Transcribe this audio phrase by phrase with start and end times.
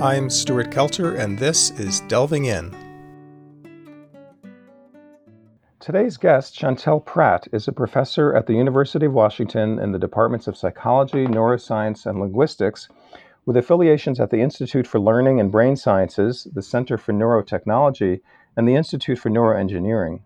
[0.00, 2.70] I'm Stuart Kelter, and this is Delving In.
[5.80, 10.48] Today's guest, Chantel Prat, is a professor at the University of Washington in the departments
[10.48, 12.88] of psychology, neuroscience, and linguistics,
[13.46, 18.20] with affiliations at the Institute for Learning and Brain Sciences, the Center for Neurotechnology,
[18.54, 20.20] and the Institute for Neuroengineering.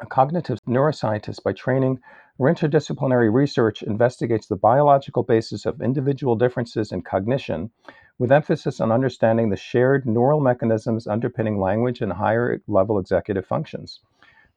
[0.00, 2.00] A cognitive neuroscientist by training,
[2.40, 7.70] her interdisciplinary research investigates the biological basis of individual differences in cognition,
[8.18, 14.00] with emphasis on understanding the shared neural mechanisms underpinning language and higher level executive functions.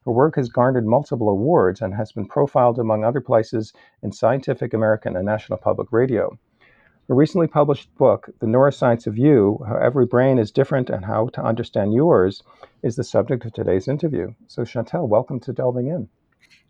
[0.04, 3.72] Her work has garnered multiple awards and has been profiled, among other places,
[4.02, 6.38] in Scientific American and National Public Radio.
[7.08, 11.28] Her recently published book, The Neuroscience of You How Every Brain is Different and How
[11.28, 12.42] to Understand Yours,
[12.82, 14.34] is the subject of today's interview.
[14.46, 16.08] So, Chantel, welcome to Delving In.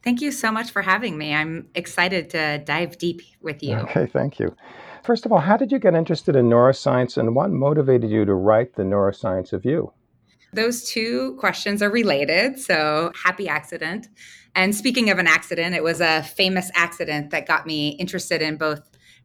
[0.02, 1.34] Thank you so much for having me.
[1.34, 3.76] I'm excited to dive deep with you.
[3.76, 4.54] Okay, thank you.
[5.02, 8.34] First of all, how did you get interested in neuroscience and what motivated you to
[8.34, 9.92] write The Neuroscience of You?
[10.52, 12.58] Those two questions are related.
[12.58, 14.08] So, happy accident.
[14.54, 18.56] And speaking of an accident, it was a famous accident that got me interested in
[18.56, 18.80] both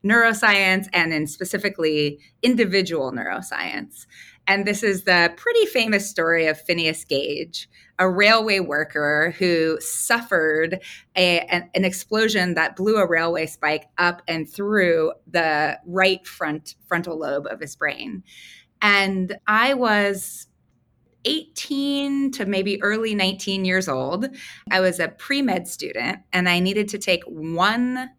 [0.05, 4.05] neuroscience and in specifically individual neuroscience.
[4.47, 10.79] And this is the pretty famous story of Phineas Gage, a railway worker who suffered
[11.15, 16.75] a, an, an, explosion that blew a railway spike up and through the right front
[16.87, 18.23] frontal lobe of his brain.
[18.81, 20.47] And I was
[21.25, 24.27] 18 to maybe early 19 years old.
[24.71, 28.09] I was a pre med student and I needed to take one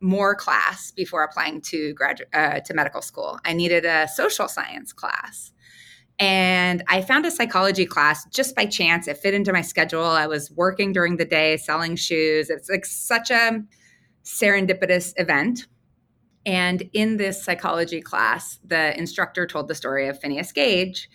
[0.00, 3.38] more class before applying to graduate uh, to medical school.
[3.44, 5.52] I needed a social science class.
[6.18, 9.06] And I found a psychology class just by chance.
[9.06, 10.04] It fit into my schedule.
[10.04, 12.50] I was working during the day selling shoes.
[12.50, 13.62] It's like such a
[14.24, 15.66] serendipitous event.
[16.44, 21.08] And in this psychology class, the instructor told the story of Phineas Gage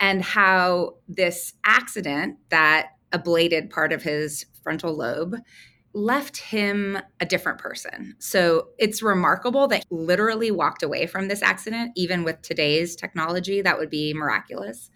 [0.00, 5.36] and how this accident that ablated part of his frontal lobe
[5.98, 8.14] left him a different person.
[8.18, 13.60] So it's remarkable that he literally walked away from this accident, even with today's technology,
[13.62, 14.90] that would be miraculous.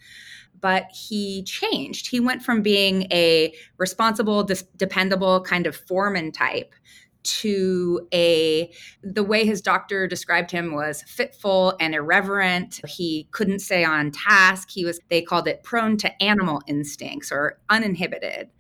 [0.61, 2.09] But he changed.
[2.09, 6.73] He went from being a responsible, dependable kind of foreman type
[7.25, 13.85] to a the way his doctor described him was fitful and irreverent he couldn't stay
[13.85, 18.51] on task he was they called it prone to animal instincts or uninhibited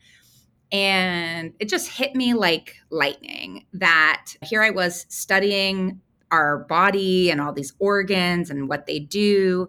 [0.72, 6.00] and it just hit me like lightning that here I was studying
[6.31, 9.69] our body and all these organs and what they do,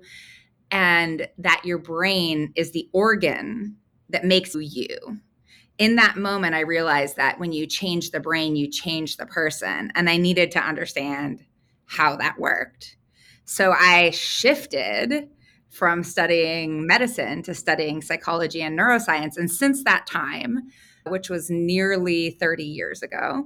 [0.71, 3.75] and that your brain is the organ
[4.09, 4.97] that makes you.
[5.77, 9.91] In that moment, I realized that when you change the brain, you change the person.
[9.95, 11.43] And I needed to understand
[11.85, 12.95] how that worked.
[13.45, 15.29] So I shifted
[15.69, 19.35] from studying medicine to studying psychology and neuroscience.
[19.35, 20.69] And since that time,
[21.07, 23.45] which was nearly 30 years ago.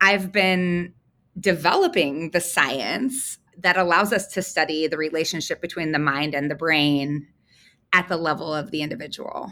[0.00, 0.94] I've been
[1.38, 6.54] developing the science that allows us to study the relationship between the mind and the
[6.54, 7.26] brain
[7.92, 9.50] at the level of the individual.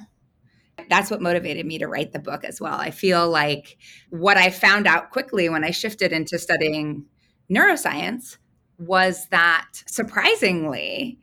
[0.89, 2.79] That's what motivated me to write the book as well.
[2.79, 3.79] I feel like
[4.11, 7.07] what I found out quickly when I shifted into studying
[7.51, 8.37] neuroscience
[8.79, 11.19] was that surprisingly,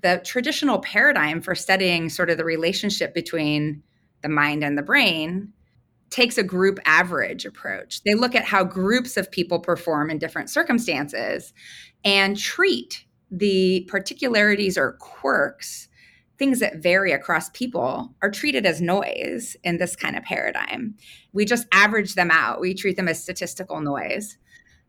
[0.00, 3.82] the traditional paradigm for studying sort of the relationship between
[4.22, 5.52] the mind and the brain
[6.12, 8.02] takes a group average approach.
[8.04, 11.52] They look at how groups of people perform in different circumstances
[12.04, 15.88] and treat the particularities or quirks,
[16.38, 20.94] things that vary across people, are treated as noise in this kind of paradigm.
[21.32, 24.36] We just average them out, we treat them as statistical noise.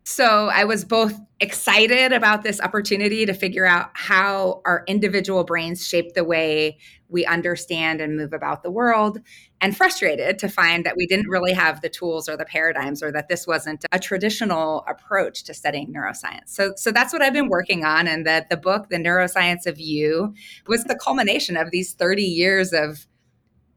[0.06, 5.88] So I was both excited about this opportunity to figure out how our individual brains
[5.88, 6.78] shape the way
[7.08, 9.20] we understand and move about the world,
[9.62, 13.12] and frustrated to find that we didn't really have the tools or the paradigms, or
[13.12, 16.48] that this wasn't a traditional approach to studying neuroscience.
[16.48, 19.80] So, so that's what I've been working on, and that the book, The Neuroscience of
[19.80, 20.34] You,
[20.68, 23.06] was the culmination of these 30 years of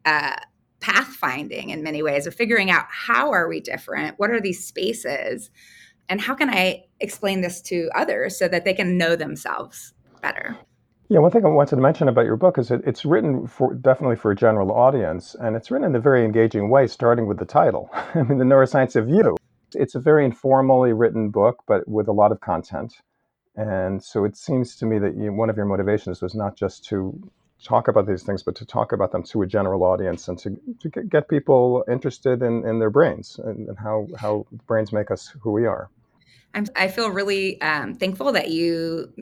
[0.05, 0.37] uh,
[0.81, 5.50] pathfinding in many ways, of figuring out how are we different, what are these spaces
[6.08, 10.56] and how can I explain this to others so that they can know themselves better?
[11.08, 13.75] Yeah, one thing I wanted to mention about your book is that it's written for
[13.75, 17.38] definitely for a general audience, and it's written in a very engaging way, starting with
[17.38, 17.91] the title.
[18.14, 19.37] I mean, the neuroscience of you.
[19.73, 22.94] It's a very informally written book, but with a lot of content.
[23.55, 26.85] And so it seems to me that you, one of your motivations was not just
[26.87, 27.31] to
[27.64, 30.61] talk about these things, but to talk about them to a general audience and to,
[30.81, 35.35] to get people interested in, in their brains and, and how, how brains make us
[35.41, 35.88] who we are.
[36.56, 39.12] I'm, i feel really um, thankful that you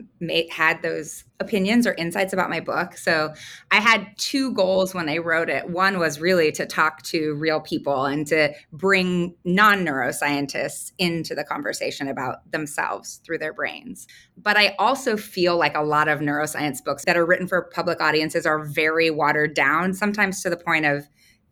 [0.49, 2.97] had those opinions or insights about my book.
[2.97, 3.33] So
[3.69, 5.69] I had two goals when I wrote it.
[5.69, 11.43] One was really to talk to real people and to bring non neuroscientists into the
[11.43, 14.07] conversation about themselves through their brains.
[14.37, 18.01] But I also feel like a lot of neuroscience books that are written for public
[18.01, 21.07] audiences are very watered down, sometimes to the point of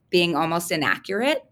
[0.09, 1.43] being almost inaccurate.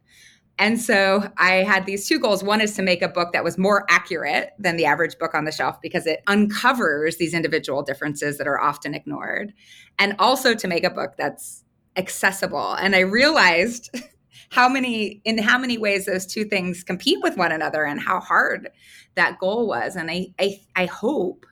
[0.60, 2.44] And so I had these two goals.
[2.44, 5.46] One is to make a book that was more accurate than the average book on
[5.46, 9.54] the shelf because it uncovers these individual differences that are often ignored.
[9.98, 11.64] And also to make a book that's
[11.96, 12.74] accessible.
[12.74, 13.90] And I realized
[14.50, 18.20] how many in how many ways those two things compete with one another and how
[18.20, 18.70] hard
[19.16, 19.96] that goal was.
[19.96, 21.46] And I I, I hope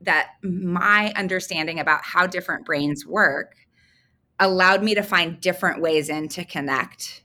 [0.00, 3.54] that my understanding about how different brains work
[4.38, 7.22] allowed me to find different ways in to connect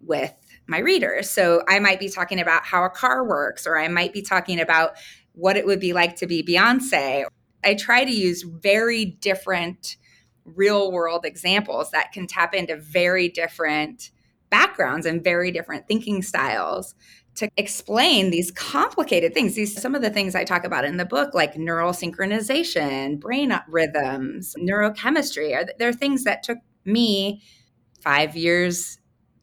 [0.00, 0.34] with
[0.68, 1.28] my readers.
[1.30, 4.60] So I might be talking about how a car works, or I might be talking
[4.60, 4.92] about
[5.32, 7.24] what it would be like to be Beyonce.
[7.64, 9.96] I try to use very different
[10.44, 14.10] real world examples that can tap into very different
[14.50, 16.94] backgrounds and very different thinking styles
[17.34, 19.54] to explain these complicated things.
[19.54, 23.58] These some of the things I talk about in the book, like neural synchronization, brain
[23.68, 27.42] rhythms, neurochemistry, are they're things that took me
[28.00, 28.97] five years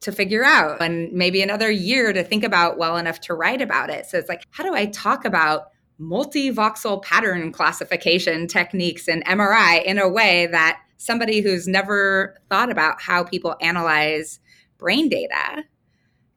[0.06, 3.90] to figure out and maybe another year to think about well enough to write about
[3.90, 4.06] it.
[4.06, 9.98] So it's like, how do I talk about multivoxel pattern classification techniques in MRI in
[9.98, 14.40] a way that somebody who's never thought about how people analyze
[14.78, 15.63] brain data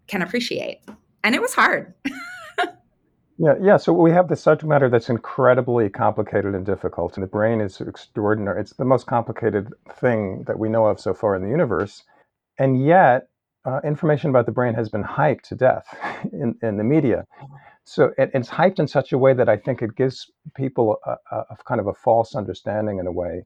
[0.06, 0.80] can appreciate?
[1.22, 1.92] And it was hard.
[3.40, 3.76] Yeah, yeah.
[3.76, 7.80] So we have this subject matter that's incredibly complicated and difficult, and the brain is
[7.80, 8.60] extraordinary.
[8.60, 12.02] It's the most complicated thing that we know of so far in the universe,
[12.58, 13.28] and yet
[13.64, 15.86] uh, information about the brain has been hyped to death
[16.32, 17.26] in, in the media.
[17.84, 21.36] So it, it's hyped in such a way that I think it gives people a,
[21.36, 23.44] a, kind of a false understanding in a way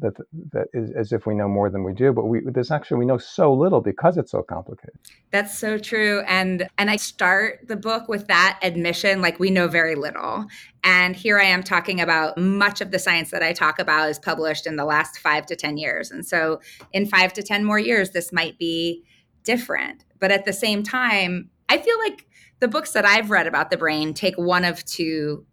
[0.00, 0.14] that
[0.50, 3.06] that is as if we know more than we do but we there's actually we
[3.06, 4.98] know so little because it's so complicated.
[5.30, 9.68] That's so true and and i start the book with that admission like we know
[9.68, 10.46] very little.
[10.82, 14.18] And here i am talking about much of the science that i talk about is
[14.18, 16.10] published in the last 5 to 10 years.
[16.10, 16.60] And so
[16.92, 19.04] in 5 to 10 more years this might be
[19.44, 20.04] different.
[20.18, 22.26] But at the same time, I feel like
[22.60, 25.46] the books that I've read about the brain take one of two.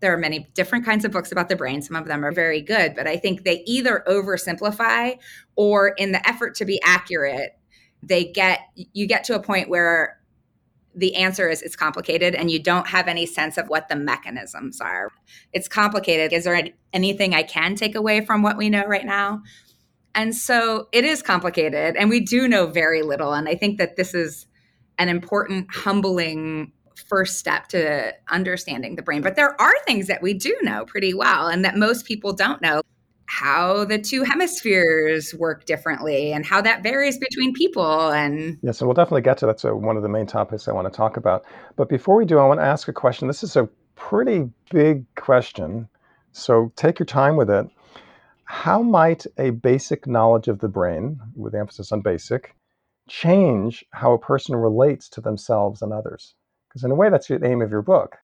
[0.00, 1.82] There are many different kinds of books about the brain.
[1.82, 5.18] Some of them are very good, but I think they either oversimplify
[5.56, 7.58] or, in the effort to be accurate,
[8.02, 10.20] they get you get to a point where
[10.94, 14.80] the answer is it's complicated and you don't have any sense of what the mechanisms
[14.80, 15.10] are.
[15.52, 16.32] It's complicated.
[16.32, 19.42] Is there anything I can take away from what we know right now?
[20.18, 23.34] And so it is complicated and we do know very little.
[23.34, 24.46] And I think that this is
[24.98, 26.72] an important, humbling
[27.08, 29.22] first step to understanding the brain.
[29.22, 32.60] But there are things that we do know pretty well and that most people don't
[32.60, 32.82] know
[33.26, 38.86] how the two hemispheres work differently and how that varies between people and yeah, so
[38.86, 41.18] we'll definitely get to that so one of the main topics i want to talk
[41.18, 41.44] about
[41.76, 45.04] but before we do i want to ask a question this is a pretty big
[45.16, 45.86] question
[46.32, 47.68] so take your time with it
[48.48, 52.54] how might a basic knowledge of the brain, with emphasis on basic,
[53.06, 56.34] change how a person relates to themselves and others?
[56.68, 58.16] Because in a way, that's the aim of your book.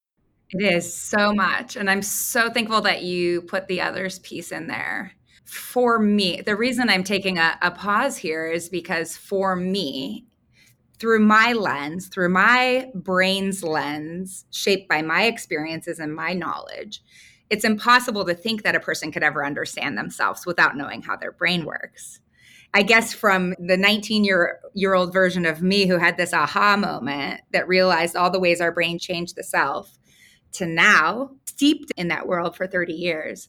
[0.48, 1.76] It is so much.
[1.76, 5.12] And I'm so thankful that you put the others piece in there.
[5.44, 10.26] For me, the reason I'm taking a, a pause here is because for me,
[10.98, 17.02] through my lens, through my brain's lens, shaped by my experiences and my knowledge,
[17.50, 21.32] it's impossible to think that a person could ever understand themselves without knowing how their
[21.32, 22.20] brain works.
[22.72, 26.76] I guess from the 19 year, year old version of me who had this aha
[26.76, 29.96] moment that realized all the ways our brain changed the self
[30.52, 33.48] to now, steeped in that world for 30 years,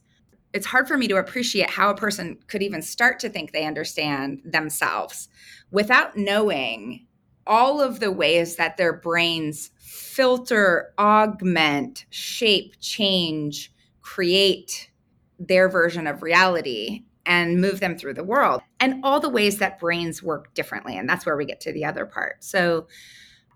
[0.54, 3.66] it's hard for me to appreciate how a person could even start to think they
[3.66, 5.28] understand themselves
[5.72, 7.06] without knowing
[7.48, 13.72] all of the ways that their brains filter, augment, shape, change,
[14.06, 14.92] create
[15.40, 19.80] their version of reality and move them through the world and all the ways that
[19.80, 20.96] brains work differently.
[20.96, 22.44] And that's where we get to the other part.
[22.44, 22.88] So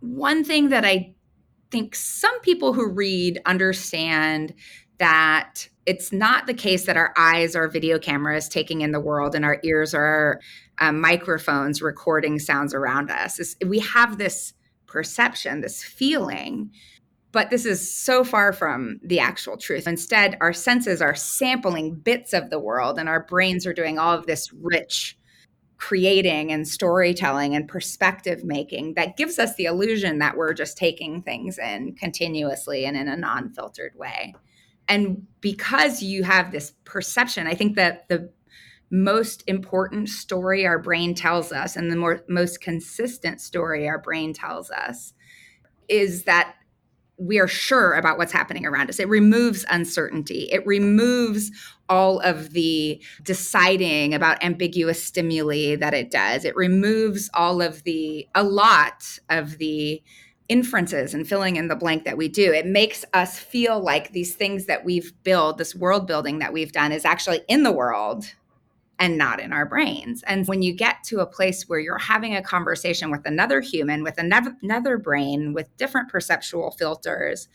[0.02, 1.14] one thing that i
[1.72, 4.54] think some people who read understand
[4.98, 9.36] that it's not the case that our eyes are video cameras taking in the world
[9.36, 10.40] and our ears are
[10.80, 13.40] um, microphones recording sounds around us.
[13.40, 14.54] It's, we have this
[14.88, 16.72] perception this feeling
[17.32, 19.88] but this is so far from the actual truth.
[19.88, 24.14] Instead, our senses are sampling bits of the world, and our brains are doing all
[24.14, 25.18] of this rich
[25.80, 31.22] creating and storytelling and perspective making that gives us the illusion that we're just taking
[31.22, 34.36] things in continuously and in a non filtered way.
[34.90, 38.30] And because you have this perception, I think that the
[38.92, 44.34] most important story our brain tells us and the more, most consistent story our brain
[44.34, 45.14] tells us
[45.88, 46.56] is that
[47.20, 49.00] we are sure about what's happening around us.
[49.00, 50.48] It removes uncertainty.
[50.52, 51.52] It removes
[51.90, 56.46] all of the deciding about ambiguous stimuli that it does.
[56.46, 60.02] It removes all of the, a lot of the
[60.48, 62.52] inferences and filling in the blank that we do.
[62.54, 66.72] It makes us feel like these things that we've built, this world building that we've
[66.72, 68.34] done, is actually in the world
[69.00, 70.24] and not in our brains.
[70.28, 74.04] And when you get to a place where you're having a conversation with another human,
[74.04, 77.48] with another, brain, with different perceptual filters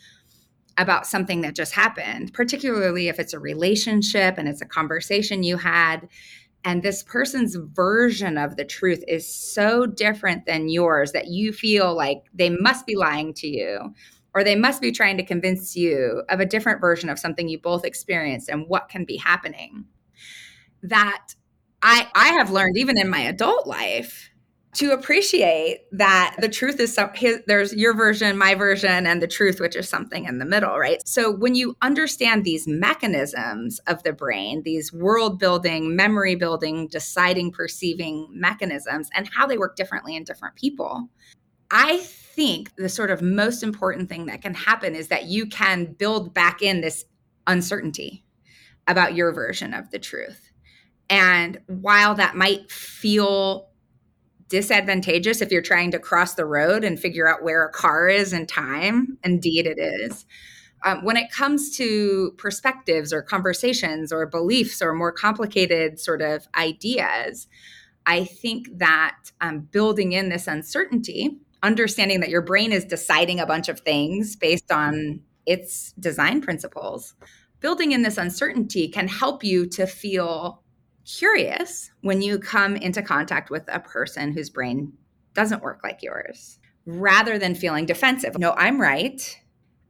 [0.79, 5.59] about something that just happened, particularly if it's a relationship and it's a conversation you
[5.59, 6.09] had,
[6.65, 11.95] and this person's version of the truth is so different than yours that you feel
[11.95, 13.95] like they must be lying to you
[14.35, 17.59] or they must be trying to convince you of a different version of something you
[17.59, 19.85] both experienced and what can be happening
[20.85, 21.35] that
[21.83, 24.31] I I have learned even in my adult life
[24.75, 29.29] to appreciate that the truth is some his, there's your version my version and the
[29.29, 31.07] truth which is something in the middle right?
[31.07, 37.53] So when you understand these mechanisms of the brain these world building memory building deciding
[37.53, 41.09] perceiving mechanisms and how they work differently in different people
[41.71, 45.85] i think the sort of most important thing that can happen is that you can
[45.85, 47.05] build back in this
[47.47, 48.25] uncertainty
[48.87, 50.44] about your version of the truth
[51.11, 53.69] and while that might feel
[54.49, 58.33] disadvantageous if you're trying to cross the road and figure out where a car is
[58.33, 60.27] in time, indeed it is.
[60.85, 66.47] Um, when it comes to perspectives or conversations or beliefs or more complicated sort of
[66.57, 67.49] ideas,
[68.07, 73.47] I think that um, building in this uncertainty, understanding that your brain is deciding a
[73.47, 77.15] bunch of things based on its design principles,
[77.61, 80.63] building in this uncertainty can help you to feel
[81.05, 84.93] curious when you come into contact with a person whose brain
[85.35, 88.39] doesn't work like yours rather than feeling defensive.
[88.39, 89.41] No, I'm right.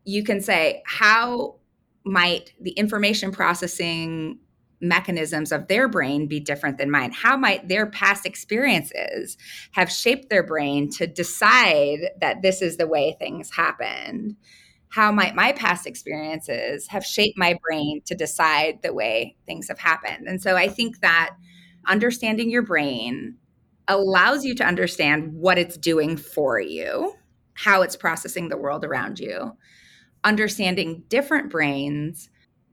[0.05, 1.57] You can say, how
[2.05, 4.39] might the information processing
[4.81, 7.13] mechanisms of their brain be different than mine?
[7.13, 9.37] How might their past experiences
[9.73, 14.37] have shaped their brain to decide that this is the way things happened?
[14.95, 19.79] How might my past experiences have shaped my brain to decide the way things have
[19.81, 20.29] happened?
[20.29, 21.31] And so I think that
[21.85, 23.37] understanding your brain
[23.89, 27.13] allows you to understand what it's doing for you,
[27.55, 29.57] how it's processing the world around you.
[30.23, 32.31] Understanding different brains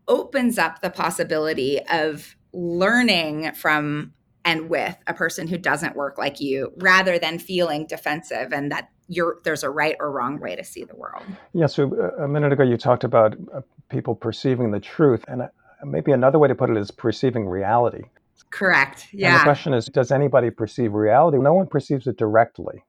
[0.08, 4.13] opens up the possibility of learning from
[4.46, 8.90] and with a person who doesn't work like you rather than feeling defensive and that
[9.12, 11.24] you're, there's a right or wrong way to see the world.
[11.53, 15.41] Yeah, so uh, a minute ago you talked about uh, people perceiving the truth, and
[15.41, 15.48] uh,
[15.86, 18.03] maybe another way to put it is perceiving reality.
[18.50, 19.08] Correct.
[19.12, 19.32] Yeah.
[19.34, 21.38] And the question is, does anybody perceive reality?
[21.38, 22.84] No one perceives it directly.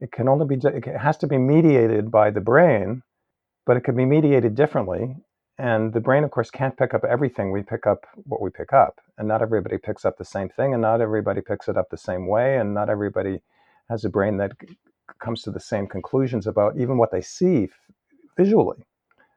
[0.00, 0.66] It can only be.
[0.66, 3.02] It has to be mediated by the brain,
[3.66, 5.16] but it can be mediated differently.
[5.58, 7.52] And the brain, of course, can't pick up everything.
[7.52, 10.72] We pick up what we pick up, and not everybody picks up the same thing,
[10.72, 13.40] and not everybody picks it up the same way, and not everybody
[13.88, 14.52] has a brain that
[15.20, 17.68] comes to the same conclusions about even what they see
[18.36, 18.84] visually.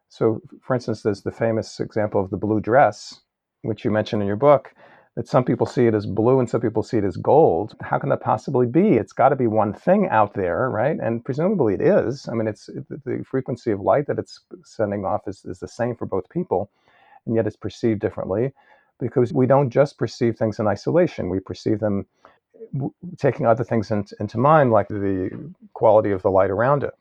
[0.10, 3.22] So, for instance, there's the famous example of the blue dress,
[3.64, 4.74] which you mentioned in your book,
[5.16, 7.76] that some people see it as blue and some people see it as gold.
[7.82, 8.94] How can that possibly be?
[8.94, 10.98] It's got to be one thing out there, right?
[11.02, 12.28] And presumably it is.
[12.30, 15.96] I mean, it's the frequency of light that it's sending off is, is the same
[15.96, 16.70] for both people,
[17.26, 18.54] and yet it's perceived differently
[19.00, 21.30] because we don't just perceive things in isolation.
[21.30, 22.06] We perceive them
[23.18, 26.94] taking other things into, into mind, like the quality of the light around it.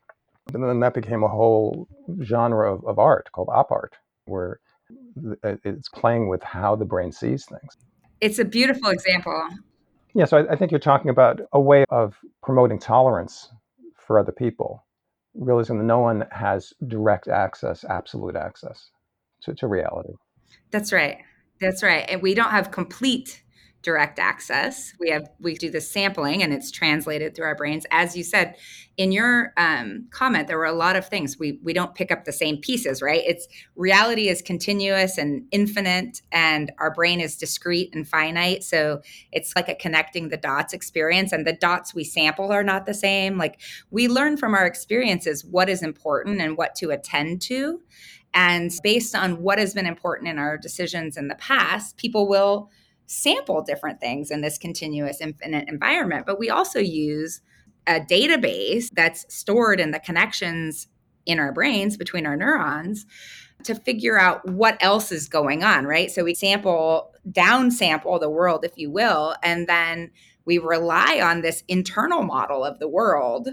[0.52, 1.88] And then that became a whole
[2.22, 4.60] genre of, of art called op art, where
[5.42, 7.76] it's playing with how the brain sees things.
[8.20, 9.48] It's a beautiful example.
[10.14, 13.50] Yeah, so I, I think you're talking about a way of promoting tolerance
[13.96, 14.84] for other people,
[15.34, 18.90] realizing that no one has direct access, absolute access
[19.42, 20.12] to, to reality.
[20.70, 21.18] That's right.
[21.60, 22.04] That's right.
[22.08, 23.42] And we don't have complete
[23.84, 24.94] direct access.
[24.98, 27.84] We have we do the sampling and it's translated through our brains.
[27.90, 28.56] As you said
[28.96, 32.24] in your um, comment, there were a lot of things we we don't pick up
[32.24, 33.22] the same pieces, right?
[33.24, 38.64] It's reality is continuous and infinite, and our brain is discrete and finite.
[38.64, 42.86] So it's like a connecting the dots experience, and the dots we sample are not
[42.86, 43.36] the same.
[43.36, 43.60] Like
[43.90, 47.80] we learn from our experiences what is important and what to attend to.
[48.32, 52.70] And based on what has been important in our decisions in the past, people will
[53.06, 57.40] sample different things in this continuous infinite environment, but we also use
[57.86, 60.88] a database that's stored in the connections
[61.26, 63.06] in our brains between our neurons
[63.62, 66.10] to figure out what else is going on, right?
[66.10, 70.10] So we sample, down sample the world, if you will, and then
[70.44, 73.48] we rely on this internal model of the world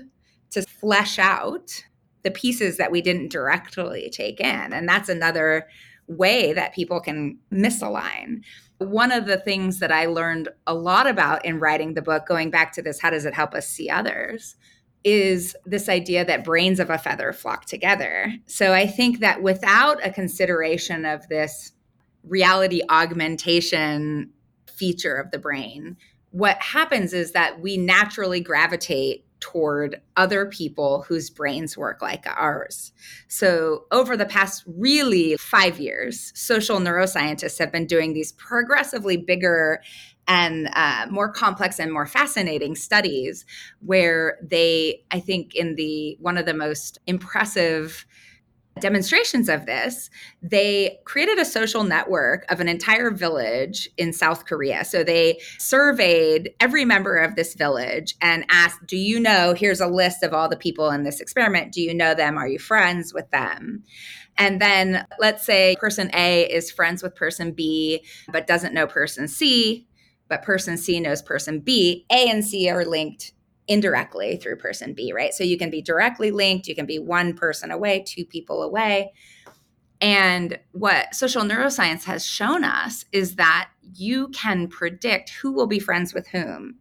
[0.51, 1.83] to flesh out
[2.23, 4.73] the pieces that we didn't directly take in.
[4.73, 5.67] And that's another
[6.07, 8.41] way that people can misalign.
[8.81, 12.49] One of the things that I learned a lot about in writing the book, going
[12.49, 14.55] back to this, how does it help us see others?
[15.03, 18.33] Is this idea that brains of a feather flock together.
[18.45, 21.71] So I think that without a consideration of this
[22.23, 24.31] reality augmentation
[24.67, 25.97] feature of the brain,
[26.31, 32.93] what happens is that we naturally gravitate toward other people whose brains work like ours.
[33.27, 39.81] So, over the past really five years, social neuroscientists have been doing these progressively bigger
[40.27, 43.45] and uh, more complex and more fascinating studies
[43.79, 48.05] where they, I think, in the one of the most impressive
[48.79, 50.09] demonstrations of this,
[50.41, 54.85] they created a social network of an entire village in South Korea.
[54.85, 59.53] So they surveyed every member of this village and asked, Do you know?
[59.53, 61.73] Here's a list of all the people in this experiment.
[61.73, 62.37] Do you know them?
[62.37, 63.83] Are you friends with them?
[64.37, 69.27] And then let's say person A is friends with person B, but doesn't know person
[69.27, 69.87] C,
[70.27, 72.05] but person C knows person B.
[72.11, 73.33] A and C are linked
[73.67, 75.33] indirectly through person B, right?
[75.33, 79.13] So you can be directly linked, you can be one person away, two people away.
[80.01, 85.79] And what social neuroscience has shown us is that you can predict who will be
[85.79, 86.79] friends with whom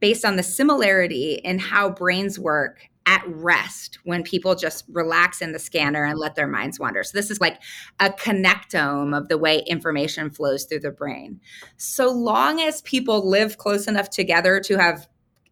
[0.00, 5.52] based on the similarity in how brains work at rest when people just relax in
[5.52, 7.04] the scanner and let their minds wander.
[7.04, 7.62] So, this is like
[8.00, 11.40] a connectome of the way information flows through the brain.
[11.76, 15.08] So long as people live close enough together to have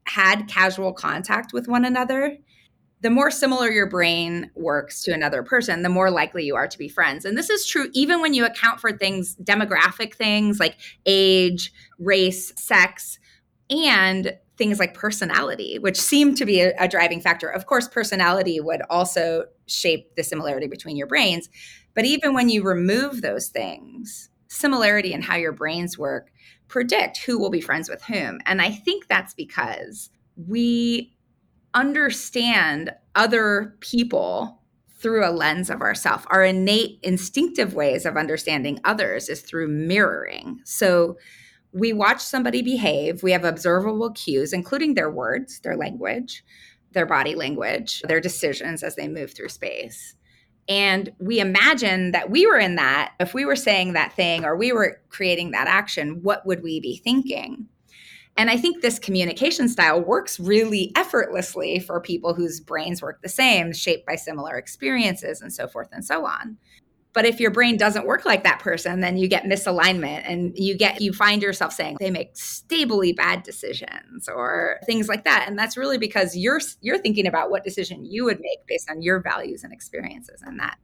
[0.07, 2.39] had casual contact with one another,
[3.01, 6.79] the more similar your brain works to another person, the more likely you are to
[6.79, 7.27] be friends.
[7.27, 12.53] And this is true even when you account for things, demographic things like age, race,
[12.57, 13.19] sex,
[13.69, 17.49] and things like personality, which seem to be a, a driving factor.
[17.49, 21.49] Of course, personality would also shape the similarity between your brains.
[21.95, 24.31] But even when you remove those things,
[24.65, 26.33] similarity in how your brains work
[26.69, 28.41] predict who will be friends with whom.
[28.47, 31.15] And I think that's because we
[31.75, 34.63] understand other people
[34.97, 36.27] through a lens of ourself.
[36.31, 40.61] Our innate instinctive ways of understanding others is through mirroring.
[40.65, 41.19] So
[41.75, 46.43] we watch somebody behave, we have observable cues, including their words, their language,
[46.93, 50.15] their body language, their decisions as they move through space.
[50.69, 54.57] And we imagine that we were in that, if we were saying that thing or
[54.57, 57.67] we were creating that action, what would we be thinking?
[58.37, 63.29] And I think this communication style works really effortlessly for people whose brains work the
[63.29, 66.57] same, shaped by similar experiences and so forth and so on.
[67.15, 70.77] But if your brain doesn't work like that person, then you get misalignment and you
[70.77, 75.47] get you find yourself saying they make stably bad decisions or things like that.
[75.49, 79.01] And that's really because you're you're thinking about what decision you would make based on
[79.01, 80.77] your values and experiences and that.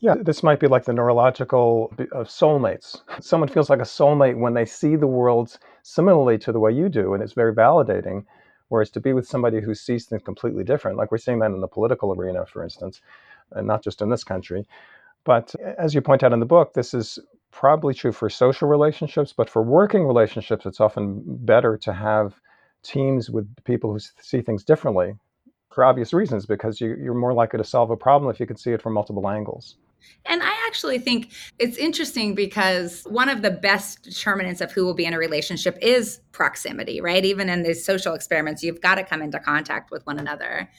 [0.00, 3.02] Yeah, this might be like the neurological of uh, soulmates.
[3.20, 6.88] Someone feels like a soulmate when they see the world similarly to the way you
[6.88, 8.24] do, and it's very validating.
[8.68, 11.60] Whereas to be with somebody who sees things completely different, like we're seeing that in
[11.60, 13.02] the political arena, for instance,
[13.52, 14.66] and not just in this country,
[15.24, 17.18] but uh, as you point out in the book, this is
[17.50, 22.40] probably true for social relationships, but for working relationships, it's often better to have
[22.82, 25.14] teams with people who see things differently
[25.70, 28.56] for obvious reasons, because you, are more likely to solve a problem if you can
[28.56, 29.76] see it from multiple angles.
[30.26, 34.94] And I actually think it's interesting because one of the best determinants of who will
[34.94, 37.24] be in a relationship is proximity, right?
[37.24, 40.70] Even in these social experiments, you've got to come into contact with one another.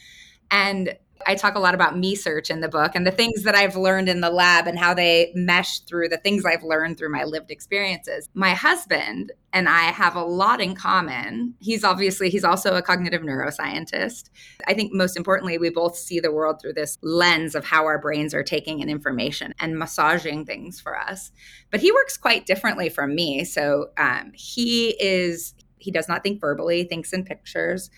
[0.49, 3.55] And I talk a lot about me search in the book and the things that
[3.55, 7.11] I've learned in the lab and how they mesh through the things I've learned through
[7.11, 8.29] my lived experiences.
[8.33, 11.55] My husband and I have a lot in common.
[11.59, 14.29] He's obviously he's also a cognitive neuroscientist.
[14.67, 17.99] I think most importantly we both see the world through this lens of how our
[17.99, 21.31] brains are taking in information and massaging things for us.
[21.69, 23.43] But he works quite differently from me.
[23.43, 27.89] So um, he is he does not think verbally, thinks in pictures.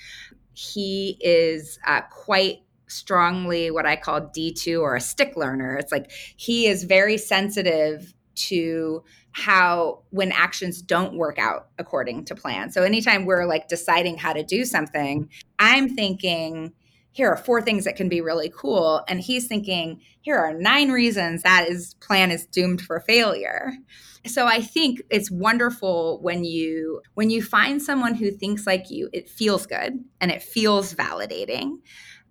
[0.54, 5.76] He is uh, quite strongly what I call D2 or a stick learner.
[5.76, 12.36] It's like he is very sensitive to how when actions don't work out according to
[12.36, 12.72] plan.
[12.72, 16.74] So anytime we're like deciding how to do something, I'm thinking
[17.14, 20.92] here are four things that can be really cool and he's thinking here are nine
[20.92, 23.74] reasons that his plan is doomed for failure
[24.26, 29.10] so i think it's wonderful when you when you find someone who thinks like you
[29.14, 31.78] it feels good and it feels validating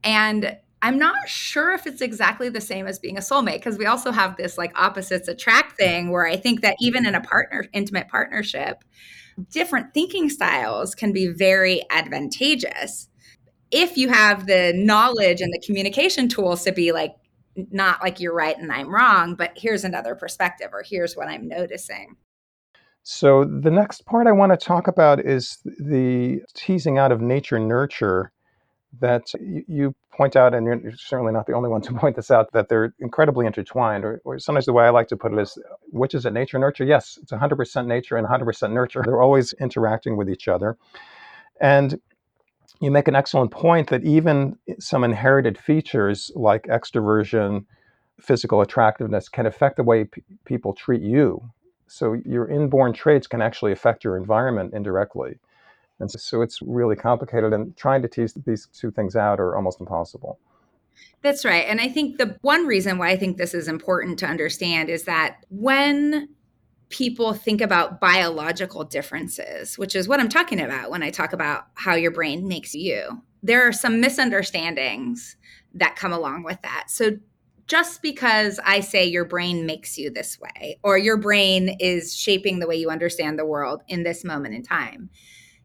[0.05, 3.87] and i'm not sure if it's exactly the same as being a soulmate because we
[3.87, 7.65] also have this like opposites attract thing where i think that even in a partner
[7.73, 8.85] intimate partnership
[9.51, 13.09] different thinking styles can be very advantageous
[13.71, 17.15] if you have the knowledge and the communication tools to be like
[17.57, 21.49] not like you're right and I'm wrong, but here's another perspective or here's what I'm
[21.49, 22.17] noticing.
[23.03, 27.59] So, the next part I want to talk about is the teasing out of nature
[27.59, 28.31] nurture
[29.01, 32.53] that you point out, and you're certainly not the only one to point this out,
[32.53, 34.05] that they're incredibly intertwined.
[34.05, 35.59] Or, or sometimes the way I like to put it is,
[35.91, 36.85] which is it, nature nurture?
[36.85, 39.03] Yes, it's 100% nature and 100% nurture.
[39.05, 40.77] They're always interacting with each other.
[41.61, 42.01] And
[42.81, 47.65] you make an excellent point that even some inherited features like extroversion,
[48.21, 51.43] physical attractiveness can affect the way p- people treat you.
[51.87, 55.39] So your inborn traits can actually affect your environment indirectly.
[56.01, 59.57] And so, so it's really complicated, and trying to tease these two things out are
[59.57, 60.39] almost impossible.
[61.23, 61.65] That's right.
[61.69, 65.05] And I think the one reason why I think this is important to understand is
[65.05, 66.29] that when
[66.93, 71.65] people think about biological differences, which is what I'm talking about when I talk about
[71.75, 73.23] how your brain makes you.
[73.43, 75.37] There are some misunderstandings
[75.75, 76.85] that come along with that.
[76.89, 77.13] So
[77.67, 82.59] just because I say your brain makes you this way, or your brain is shaping
[82.59, 85.09] the way you understand the world in this moment in time,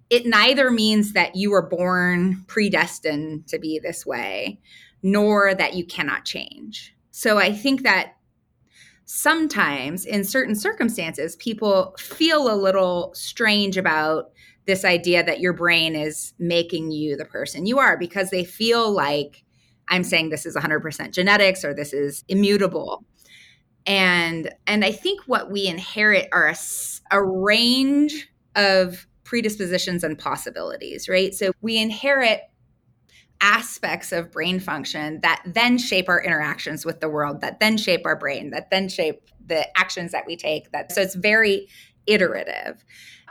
[0.10, 4.60] it neither means that you were born predestined to be this way,
[5.04, 6.96] nor that you cannot change.
[7.12, 8.14] So I think that
[9.06, 14.32] sometimes in certain circumstances, people feel a little strange about
[14.66, 18.92] this idea that your brain is making you the person you are because they feel
[18.92, 19.44] like
[19.88, 23.06] I'm saying this is 100% genetics or this is immutable.
[23.86, 26.56] And and I think what we inherit are a,
[27.12, 31.36] a range of predispositions and possibilities, right?
[31.36, 32.44] So we inherit
[33.42, 38.02] aspects of brain function that then shape our interactions with the world that then shape
[38.04, 41.68] our brain that then shape the actions that we take that so it's very
[42.08, 42.84] iterative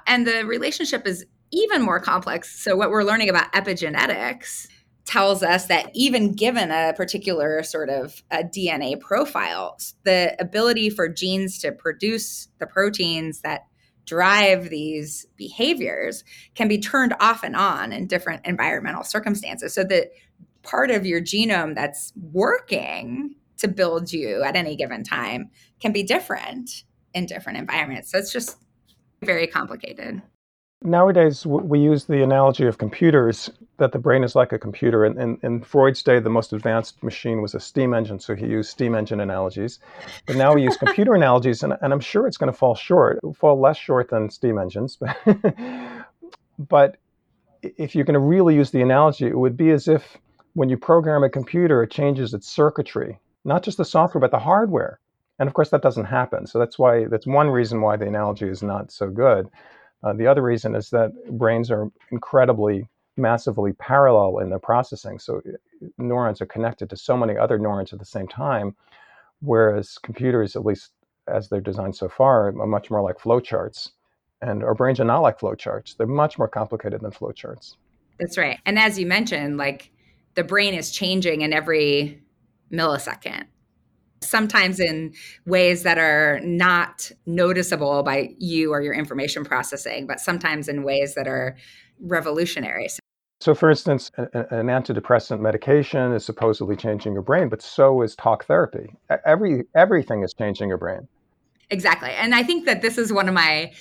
[0.06, 4.68] and the relationship is even more complex so what we're learning about epigenetics
[5.06, 11.60] tells us that even given a particular sort of DNA profile, the ability for genes
[11.60, 13.66] to produce the proteins that
[14.06, 19.74] drive these behaviors can be turned off and on in different environmental circumstances.
[19.74, 20.12] So that
[20.62, 26.02] part of your genome that's working to build you at any given time can be
[26.02, 28.10] different in different environments.
[28.10, 28.58] So it's just
[29.22, 30.22] very complicated.
[30.86, 35.04] Nowadays, we use the analogy of computers that the brain is like a computer.
[35.04, 38.46] And in, in, Freud's day, the most advanced machine was a steam engine, so he
[38.46, 39.80] used steam engine analogies.
[40.26, 43.18] But now we use computer analogies, and, and I'm sure it's going to fall short,
[43.34, 44.96] fall less short than steam engines.
[45.24, 46.06] But,
[46.58, 46.96] but
[47.62, 50.16] if you're going to really use the analogy, it would be as if
[50.54, 54.38] when you program a computer, it changes its circuitry, not just the software, but the
[54.38, 55.00] hardware.
[55.40, 56.46] And of course, that doesn't happen.
[56.46, 59.50] So that's why that's one reason why the analogy is not so good.
[60.02, 65.18] Uh, the other reason is that brains are incredibly massively parallel in their processing.
[65.18, 68.76] So uh, neurons are connected to so many other neurons at the same time,
[69.40, 70.92] whereas computers, at least
[71.26, 73.90] as they're designed so far, are much more like flowcharts.
[74.42, 75.96] And our brains are not like flowcharts.
[75.96, 77.76] They're much more complicated than flowcharts.
[78.20, 78.60] That's right.
[78.66, 79.90] And as you mentioned, like
[80.34, 82.22] the brain is changing in every
[82.70, 83.46] millisecond
[84.26, 85.14] sometimes in
[85.46, 91.14] ways that are not noticeable by you or your information processing, but sometimes in ways
[91.14, 91.56] that are
[92.00, 92.88] revolutionary.
[93.40, 98.46] So, for instance, an antidepressant medication is supposedly changing your brain, but so is talk
[98.46, 98.94] therapy.
[99.26, 101.06] Every everything is changing your brain.
[101.70, 103.72] Exactly, and I think that this is one of my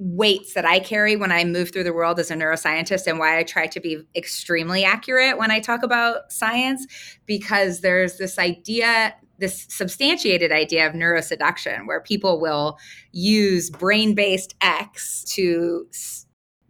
[0.00, 3.38] weights that I carry when I move through the world as a neuroscientist and why
[3.38, 6.86] I try to be extremely accurate when I talk about science
[7.26, 12.78] because there's this idea this substantiated idea of neuroseduction where people will
[13.12, 15.86] use brain-based X to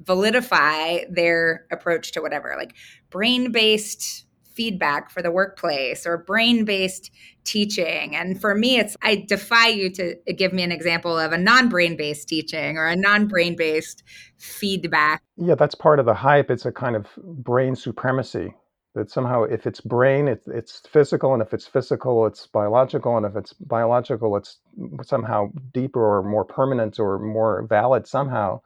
[0.05, 2.75] validify their approach to whatever like
[3.11, 7.11] brain-based feedback for the workplace or brain-based
[7.45, 8.15] teaching.
[8.15, 11.97] And for me it's i defy you to give me an example of a non-brain
[11.97, 14.03] based teaching or a non-brain based
[14.39, 15.23] feedback.
[15.37, 16.51] Yeah that's part of the hype.
[16.51, 18.55] It's a kind of brain supremacy
[18.95, 23.25] that somehow if it's brain it, it's physical and if it's physical it's biological and
[23.25, 24.59] if it's biological it's
[25.03, 28.61] somehow deeper or more permanent or more valid somehow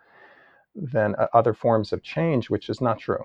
[0.75, 3.25] than uh, other forms of change which is not true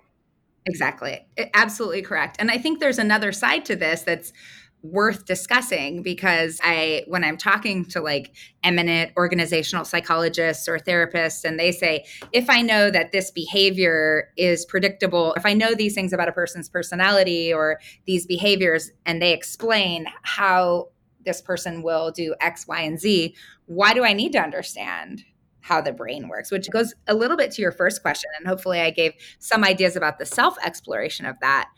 [0.65, 1.25] Exactly.
[1.53, 2.37] Absolutely correct.
[2.39, 4.33] And I think there's another side to this that's
[4.81, 11.59] worth discussing because I when I'm talking to like eminent organizational psychologists or therapists and
[11.59, 16.13] they say if I know that this behavior is predictable if I know these things
[16.13, 20.87] about a person's personality or these behaviors and they explain how
[21.25, 25.25] this person will do x y and z why do I need to understand
[25.61, 28.29] how the brain works, which goes a little bit to your first question.
[28.37, 31.69] And hopefully, I gave some ideas about the self exploration of that.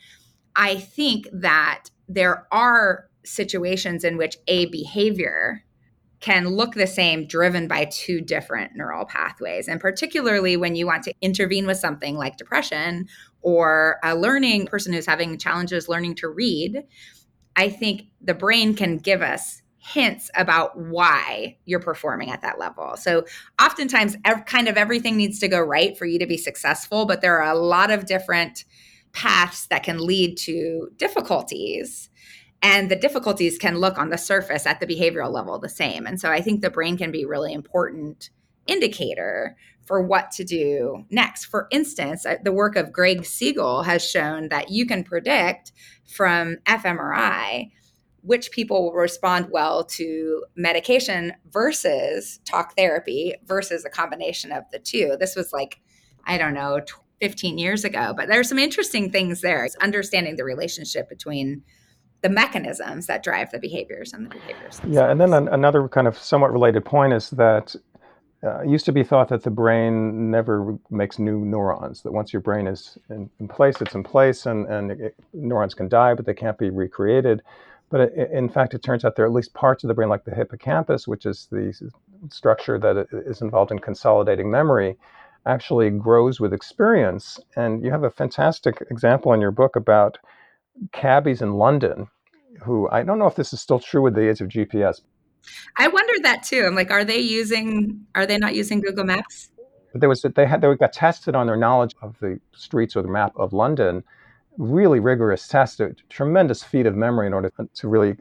[0.55, 5.63] I think that there are situations in which a behavior
[6.19, 9.67] can look the same driven by two different neural pathways.
[9.67, 13.07] And particularly when you want to intervene with something like depression
[13.41, 16.83] or a learning person who's having challenges learning to read,
[17.55, 22.95] I think the brain can give us hints about why you're performing at that level.
[22.97, 23.25] So,
[23.59, 27.21] oftentimes, ev- kind of everything needs to go right for you to be successful, but
[27.21, 28.63] there are a lot of different
[29.11, 32.09] paths that can lead to difficulties.
[32.61, 36.05] And the difficulties can look on the surface at the behavioral level the same.
[36.05, 38.29] And so I think the brain can be really important
[38.67, 41.45] indicator for what to do next.
[41.45, 45.71] For instance, uh, the work of Greg Siegle has shown that you can predict
[46.05, 47.71] from fMRI
[48.21, 54.79] which people will respond well to medication versus talk therapy versus a combination of the
[54.79, 55.15] two.
[55.19, 55.81] This was like,
[56.25, 56.81] I don't know,
[57.19, 58.13] 15 years ago.
[58.15, 59.63] But there are some interesting things there.
[59.63, 61.63] It's understanding the relationship between
[62.21, 64.79] the mechanisms that drive the behaviors and the behaviors.
[64.79, 64.95] Themselves.
[64.95, 67.75] Yeah, and then an, another kind of somewhat related point is that
[68.43, 72.33] uh, it used to be thought that the brain never makes new neurons, that once
[72.33, 76.13] your brain is in, in place, it's in place, and, and it, neurons can die,
[76.13, 77.41] but they can't be recreated.
[77.91, 80.09] But it, in fact, it turns out there are at least parts of the brain,
[80.09, 81.73] like the hippocampus, which is the
[82.29, 84.97] structure that is involved in consolidating memory,
[85.45, 87.39] actually grows with experience.
[87.55, 90.17] And you have a fantastic example in your book about
[90.93, 92.07] cabbies in London
[92.63, 95.01] who I don't know if this is still true with the age of GPS.
[95.77, 96.65] I wondered that too.
[96.65, 98.05] I'm like, are they using?
[98.15, 99.49] Are they not using Google Maps?
[99.91, 103.01] But There was they had they got tested on their knowledge of the streets or
[103.01, 104.03] the map of London.
[104.57, 108.17] Really rigorous test, a tremendous feat of memory in order to really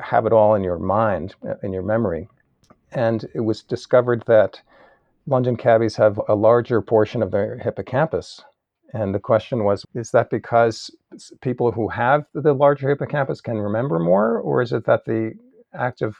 [0.00, 2.28] have it all in your mind, in your memory.
[2.92, 4.60] And it was discovered that
[5.26, 8.42] London cabbies have a larger portion of their hippocampus.
[8.94, 10.90] And the question was is that because
[11.40, 15.32] people who have the larger hippocampus can remember more, or is it that the
[15.72, 16.16] act of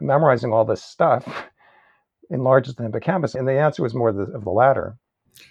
[0.00, 1.48] memorizing all this stuff
[2.30, 3.34] enlarges the hippocampus?
[3.34, 4.96] And the answer was more the, of the latter.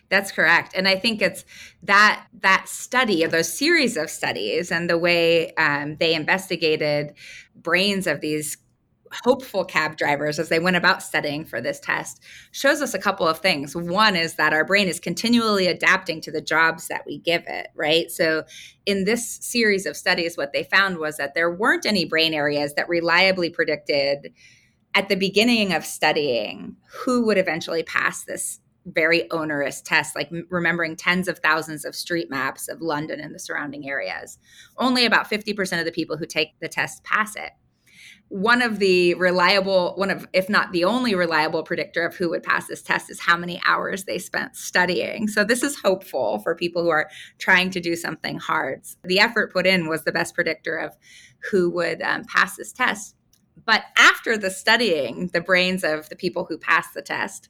[0.10, 1.46] That's correct, and I think it's
[1.84, 7.14] that that study of those series of studies and the way um, they investigated
[7.56, 8.58] brains of these
[9.24, 13.28] hopeful cab drivers as they went about studying for this test shows us a couple
[13.28, 13.76] of things.
[13.76, 17.68] One is that our brain is continually adapting to the jobs that we give it,
[17.76, 18.10] right?
[18.12, 18.44] So,
[18.86, 22.74] in this series of studies, what they found was that there weren't any brain areas
[22.76, 24.34] that reliably predicted
[24.96, 28.60] at the beginning of studying who would eventually pass this
[28.94, 33.40] very onerous test, like remembering tens of thousands of street maps of London and the
[33.40, 34.38] surrounding areas.
[34.78, 37.52] Only about 50% of the people who take the test pass it.
[38.30, 42.44] One of the reliable one of if not the only reliable predictor of who would
[42.44, 45.28] pass this test is how many hours they spent studying.
[45.28, 48.84] So this is hopeful for people who are trying to do something hard.
[49.04, 50.96] The effort put in was the best predictor of
[51.50, 53.16] who would um, pass this test.
[53.66, 57.50] But after the studying the brains of the people who passed the test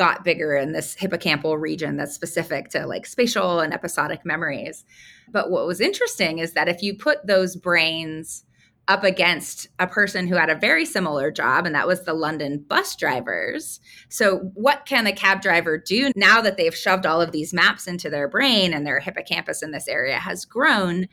[0.00, 4.86] got bigger in this hippocampal region that's specific to like spatial and episodic memories
[5.30, 8.44] but what was interesting is that if you put those brains
[8.88, 12.64] up against a person who had a very similar job, and that was the London
[12.66, 13.78] bus drivers.
[14.08, 17.86] So, what can a cab driver do now that they've shoved all of these maps
[17.86, 21.06] into their brain and their hippocampus in this area has grown?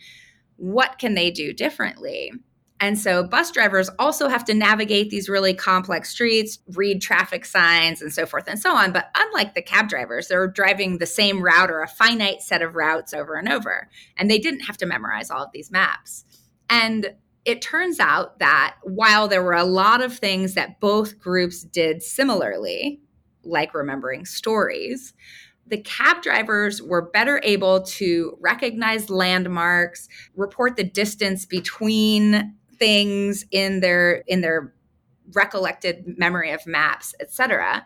[0.56, 2.32] What can they do differently?
[2.80, 8.02] And so, bus drivers also have to navigate these really complex streets, read traffic signs,
[8.02, 8.92] and so forth and so on.
[8.92, 12.76] But unlike the cab drivers, they're driving the same route or a finite set of
[12.76, 13.90] routes over and over.
[14.16, 16.24] And they didn't have to memorize all of these maps.
[16.70, 21.64] And it turns out that while there were a lot of things that both groups
[21.64, 23.00] did similarly,
[23.44, 25.14] like remembering stories,
[25.66, 33.80] the cab drivers were better able to recognize landmarks, report the distance between things in
[33.80, 34.74] their in their
[35.34, 37.86] recollected memory of maps, etc.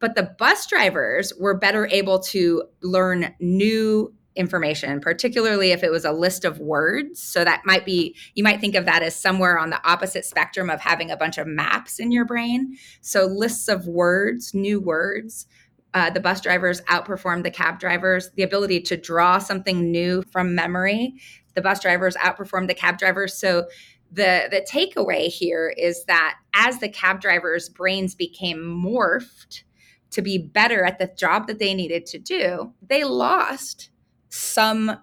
[0.00, 6.04] But the bus drivers were better able to learn new information, particularly if it was
[6.04, 7.22] a list of words.
[7.22, 10.68] So that might be, you might think of that as somewhere on the opposite spectrum
[10.70, 12.76] of having a bunch of maps in your brain.
[13.00, 15.46] So lists of words, new words,
[15.94, 18.30] uh, the bus drivers outperformed the cab drivers.
[18.34, 21.14] The ability to draw something new from memory,
[21.54, 23.38] the bus drivers outperformed the cab drivers.
[23.38, 23.68] So
[24.14, 29.62] the the takeaway here is that as the cab drivers' brains became morphed
[30.10, 33.90] to be better at the job that they needed to do, they lost
[34.28, 34.98] some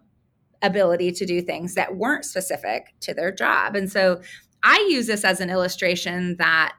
[0.62, 3.76] ability to do things that weren't specific to their job.
[3.76, 4.21] And so
[4.63, 6.76] I use this as an illustration that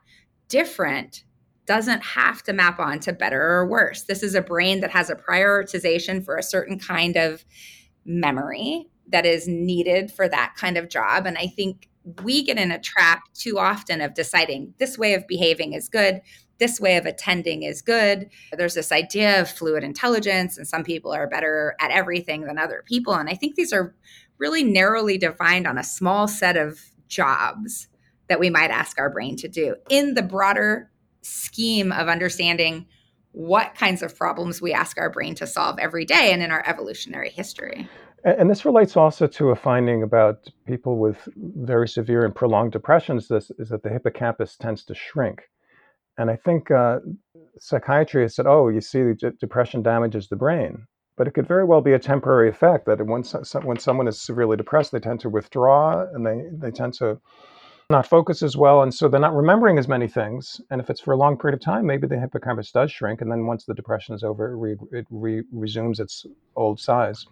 [0.49, 1.25] different
[1.67, 4.03] doesn't have to map on to better or worse.
[4.03, 7.45] This is a brain that has a prioritization for a certain kind of
[8.05, 11.27] memory that is needed for that kind of job.
[11.27, 11.89] And I think
[12.23, 16.21] we get in a trap too often of deciding this way of behaving is good,
[16.59, 18.29] this way of attending is good.
[18.53, 22.85] There's this idea of fluid intelligence, and some people are better at everything than other
[22.87, 23.15] people.
[23.15, 23.95] And I think these are
[24.39, 27.89] really narrowly defined on a small set of jobs
[28.29, 29.77] that we might ask our brain to do.
[29.89, 30.91] In the broader
[31.23, 32.87] scheme of understanding
[33.33, 36.63] what kinds of problems we ask our brain to solve every day and in our
[36.67, 37.89] evolutionary history.
[38.25, 43.27] And this relates also to a finding about people with very severe and prolonged depressions.
[43.27, 45.43] This is that the hippocampus tends to shrink,
[46.19, 47.01] and I think uh,
[47.59, 51.81] psychiatry has said, "Oh, you see, depression damages the brain," but it could very well
[51.81, 52.87] be a temporary effect.
[52.87, 53.25] That when
[53.65, 57.19] when someone is severely depressed, they tend to withdraw and they they tend to
[57.91, 60.61] not focus as well, and so they're not remembering as many things.
[60.71, 63.31] And if it's for a long period of time, maybe the hippocampus does shrink, and
[63.33, 67.27] then once the depression is over, it, re, it re, resumes its old size.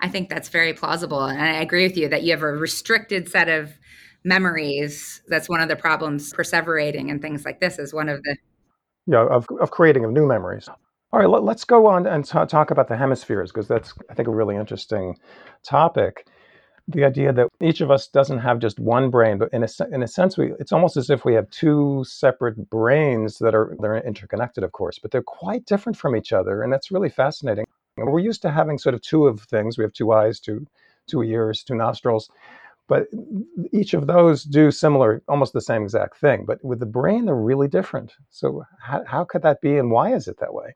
[0.00, 1.24] I think that's very plausible.
[1.24, 3.72] And I agree with you that you have a restricted set of
[4.24, 5.22] memories.
[5.28, 8.36] That's one of the problems perseverating and things like this is one of the.
[9.06, 10.68] Yeah, of, of creating of new memories.
[11.10, 14.14] All right, let, us go on and t- talk about the hemispheres because that's, I
[14.14, 15.16] think, a really interesting
[15.64, 16.26] topic.
[16.86, 20.02] The idea that each of us doesn't have just one brain, but in a, in
[20.02, 23.96] a sense, we, it's almost as if we have two separate brains that are they're
[24.06, 27.64] interconnected, of course, but they're quite different from each other, and that's really fascinating.
[28.04, 29.78] We're used to having sort of two of things.
[29.78, 30.66] We have two eyes, two
[31.06, 32.30] two ears, two nostrils,
[32.86, 33.06] but
[33.72, 36.44] each of those do similar, almost the same exact thing.
[36.46, 38.14] But with the brain, they're really different.
[38.30, 40.74] So how, how could that be, and why is it that way?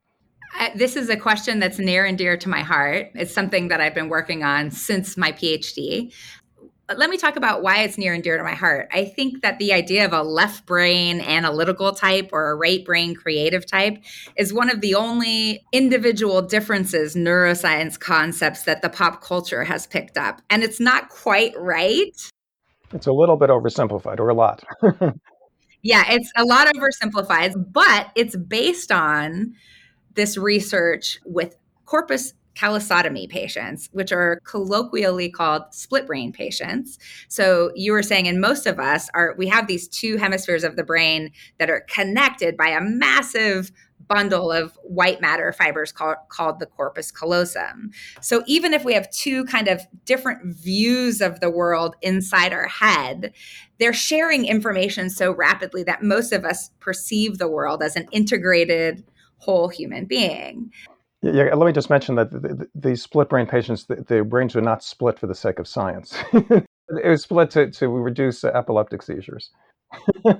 [0.74, 3.10] this is a question that's near and dear to my heart.
[3.14, 6.12] It's something that I've been working on since my PhD
[6.96, 8.88] let me talk about why it's near and dear to my heart.
[8.92, 13.14] I think that the idea of a left brain analytical type or a right brain
[13.14, 13.98] creative type
[14.36, 20.16] is one of the only individual differences neuroscience concepts that the pop culture has picked
[20.16, 20.42] up.
[20.50, 22.12] And it's not quite right.
[22.92, 24.62] It's a little bit oversimplified or a lot.
[25.82, 29.54] yeah, it's a lot oversimplified, but it's based on
[30.14, 36.98] this research with corpus callosotomy patients, which are colloquially called split brain patients.
[37.28, 40.76] So you were saying, and most of us are, we have these two hemispheres of
[40.76, 43.72] the brain that are connected by a massive
[44.08, 47.90] bundle of white matter fibers called, called the corpus callosum.
[48.20, 52.66] So even if we have two kind of different views of the world inside our
[52.68, 53.32] head,
[53.78, 59.04] they're sharing information so rapidly that most of us perceive the world as an integrated
[59.38, 60.70] whole human being.
[61.22, 64.60] Yeah, let me just mention that the, the, split brain patients, the, their brains are
[64.60, 66.16] not split for the sake of science.
[66.32, 69.50] it was split to, to reduce epileptic seizures.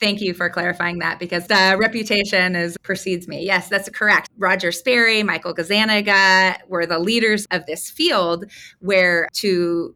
[0.00, 3.44] Thank you for clarifying that because the reputation is precedes me.
[3.44, 4.28] Yes, that's correct.
[4.36, 8.44] Roger Sperry, Michael Gazzaniga were the leaders of this field
[8.80, 9.94] where to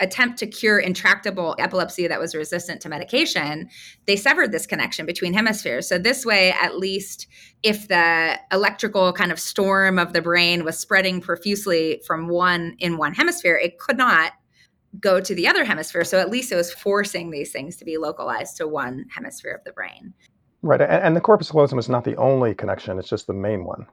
[0.00, 3.68] attempt to cure intractable epilepsy that was resistant to medication,
[4.06, 5.88] they severed this connection between hemispheres.
[5.88, 7.26] So, this way, at least
[7.62, 12.96] if the electrical kind of storm of the brain was spreading profusely from one in
[12.96, 14.32] one hemisphere, it could not
[15.00, 16.04] go to the other hemisphere.
[16.04, 19.64] So, at least it was forcing these things to be localized to one hemisphere of
[19.64, 20.12] the brain.
[20.62, 20.80] Right.
[20.80, 23.86] And the corpus callosum is not the only connection, it's just the main one.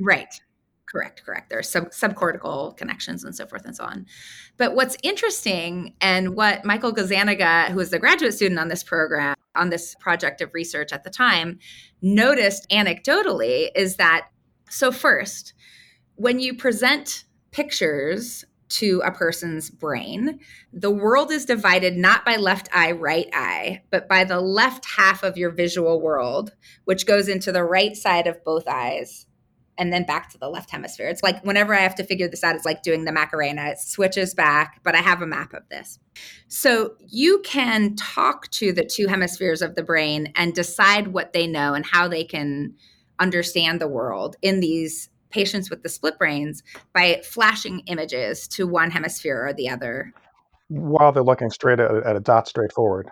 [0.00, 0.40] Right.
[0.90, 1.50] Correct, correct.
[1.50, 4.06] There are sub subcortical connections and so forth and so on.
[4.56, 9.34] But what's interesting, and what Michael Gazzaniga, who was the graduate student on this program,
[9.54, 11.58] on this project of research at the time,
[12.00, 14.28] noticed anecdotally is that
[14.70, 15.52] so, first,
[16.14, 20.40] when you present pictures to a person's brain,
[20.72, 25.22] the world is divided not by left eye, right eye, but by the left half
[25.22, 29.26] of your visual world, which goes into the right side of both eyes
[29.78, 31.08] and then back to the left hemisphere.
[31.08, 33.68] It's like whenever I have to figure this out, it's like doing the Macarena.
[33.68, 35.98] It switches back, but I have a map of this.
[36.48, 41.46] So you can talk to the two hemispheres of the brain and decide what they
[41.46, 42.74] know and how they can
[43.18, 48.90] understand the world in these patients with the split brains by flashing images to one
[48.90, 50.12] hemisphere or the other.
[50.68, 53.10] While they're looking straight at, a dot straight forward.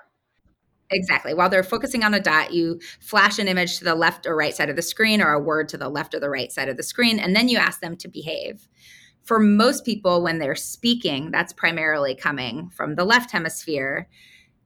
[0.91, 1.35] Exactly.
[1.35, 4.55] While they're focusing on a dot, you flash an image to the left or right
[4.55, 6.77] side of the screen or a word to the left or the right side of
[6.77, 8.69] the screen, and then you ask them to behave.
[9.25, 14.09] For most people, when they're speaking, that's primarily coming from the left hemisphere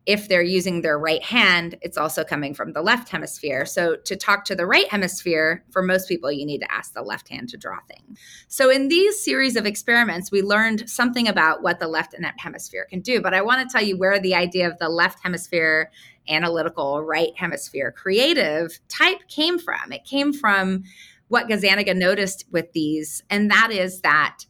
[0.06, 3.66] if they're using their right hand, it's also coming from the left hemisphere.
[3.66, 7.02] So, to talk to the right hemisphere, for most people, you need to ask the
[7.02, 8.18] left hand to draw things.
[8.48, 13.00] So, in these series of experiments, we learned something about what the left hemisphere can
[13.00, 13.20] do.
[13.20, 15.90] But I want to tell you where the idea of the left hemisphere
[16.28, 19.92] analytical, right hemisphere creative type came from.
[19.92, 20.84] It came from
[21.28, 24.46] what Gazzaniga noticed with these, and that is that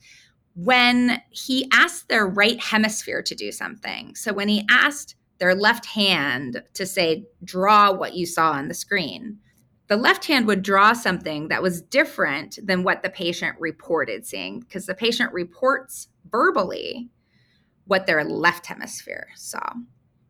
[0.54, 5.86] when he asked their right hemisphere to do something, so when he asked their left
[5.86, 9.38] hand to say, draw what you saw on the screen.
[9.88, 14.60] The left hand would draw something that was different than what the patient reported seeing,
[14.60, 17.08] because the patient reports verbally
[17.86, 19.72] what their left hemisphere saw.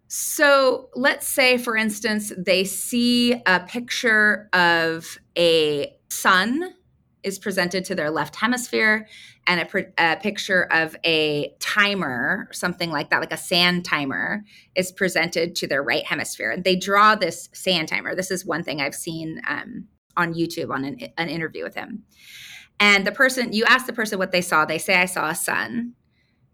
[0.08, 6.74] So let's say, for instance, they see a picture of a sun
[7.22, 9.06] is presented to their left hemisphere
[9.50, 14.44] and a, a, picture of a timer, something like that, like a sand timer,
[14.76, 16.52] is presented to their right hemisphere.
[16.52, 18.14] And they draw this sand timer.
[18.14, 22.04] This is one thing I've seen um, on YouTube on an, an interview with him.
[22.78, 25.34] And the person, you ask the person what they saw, they say, I saw a
[25.34, 25.94] sun.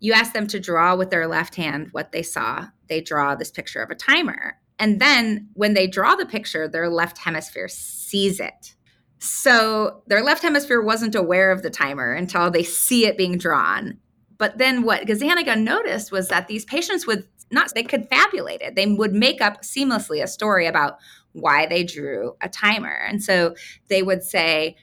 [0.01, 3.51] You ask them to draw with their left hand what they saw, they draw this
[3.51, 4.57] picture of a timer.
[4.79, 8.76] And then when they draw the picture, their left hemisphere sees it
[9.19, 13.99] so their left hemisphere wasn't aware of the timer until they see it being drawn.
[14.39, 18.75] But then what Gazzaniga noticed was that these patients would not, they could fabulate it.
[18.75, 20.99] They would make up seamlessly a story about
[21.33, 23.07] why they drew a timer.
[23.09, 23.55] And so
[23.89, 24.77] they would say,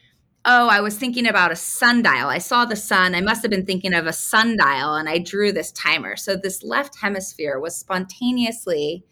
[0.45, 2.27] Oh, I was thinking about a sundial.
[2.27, 3.15] I saw the sun.
[3.15, 6.17] I must have been thinking of a sundial and I drew this timer.
[6.17, 9.05] So this left hemisphere was spontaneously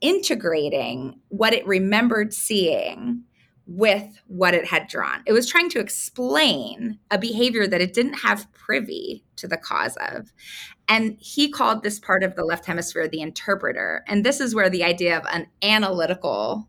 [0.00, 3.22] integrating what it remembered seeing
[3.76, 5.22] with what it had drawn.
[5.26, 9.96] It was trying to explain a behavior that it didn't have privy to the cause
[9.96, 10.30] of.
[10.88, 14.04] And he called this part of the left hemisphere the interpreter.
[14.06, 16.68] And this is where the idea of an analytical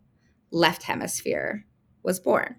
[0.51, 1.65] left hemisphere
[2.03, 2.55] was born.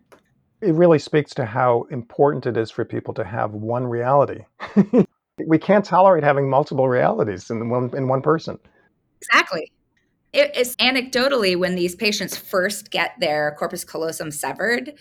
[0.61, 4.45] It really speaks to how important it is for people to have one reality.
[5.47, 8.59] we can't tolerate having multiple realities in one, in one person.
[9.23, 9.71] Exactly
[10.35, 14.93] it is anecdotally when these patients first get their corpus callosum severed,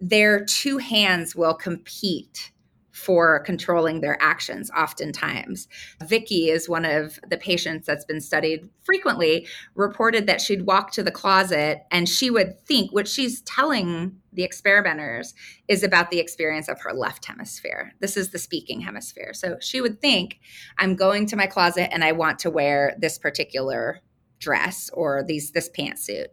[0.00, 2.52] their two hands will compete
[2.92, 5.68] for controlling their actions oftentimes.
[6.04, 11.02] Vicky is one of the patients that's been studied frequently, reported that she'd walk to
[11.02, 15.34] the closet and she would think what she's telling the experimenters
[15.68, 17.92] is about the experience of her left hemisphere.
[18.00, 19.34] This is the speaking hemisphere.
[19.34, 20.38] So she would think,
[20.78, 24.00] I'm going to my closet and I want to wear this particular
[24.38, 26.26] dress or these this pantsuit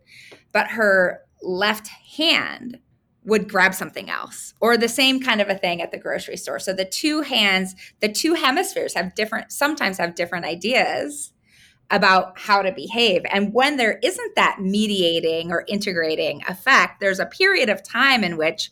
[0.52, 2.80] but her left hand
[3.26, 6.60] would grab something else or the same kind of a thing at the grocery store.
[6.60, 11.32] So the two hands the two hemispheres have different sometimes have different ideas
[11.90, 13.22] about how to behave.
[13.30, 18.38] And when there isn't that mediating or integrating effect there's a period of time in
[18.38, 18.72] which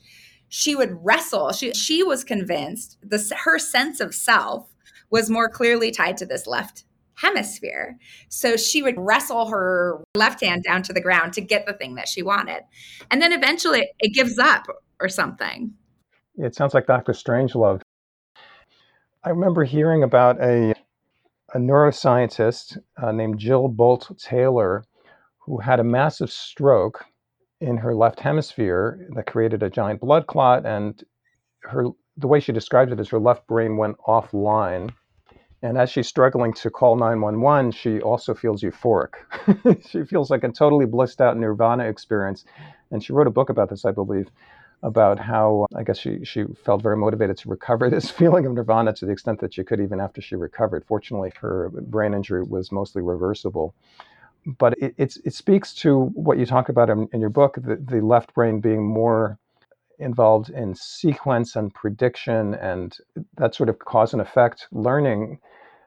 [0.50, 1.54] she would wrestle.
[1.54, 4.68] She she was convinced the her sense of self
[5.10, 6.84] was more clearly tied to this left
[7.22, 7.98] hemisphere.
[8.30, 11.96] So she would wrestle her left hand down to the ground to get the thing
[11.96, 12.64] that she wanted.
[13.10, 14.66] And then eventually it gives up
[15.00, 15.74] or something.
[16.36, 17.14] It sounds like Dr.
[17.14, 17.82] Strangelove.
[19.24, 20.74] I remember hearing about a,
[21.54, 24.84] a neuroscientist uh, named Jill Bolte Taylor
[25.40, 27.06] who had a massive stroke
[27.60, 31.04] in her left hemisphere that created a giant blood clot and
[31.62, 31.86] her
[32.18, 34.92] the way she described it is her left brain went offline
[35.64, 39.14] and as she's struggling to call 911, she also feels euphoric.
[39.90, 42.46] she feels like a totally blissed out nirvana experience.
[42.90, 44.30] And she wrote a book about this, I believe,
[44.82, 48.54] about how uh, I guess she, she felt very motivated to recover this feeling of
[48.54, 50.84] nirvana to the extent that she could even after she recovered.
[50.88, 53.76] Fortunately, her brain injury was mostly reversible.
[54.58, 58.02] But it, it speaks to what you talk about in, in your book the, the
[58.02, 59.38] left brain being more
[60.00, 62.98] involved in sequence and prediction and
[63.38, 65.40] that sort of cause and effect learning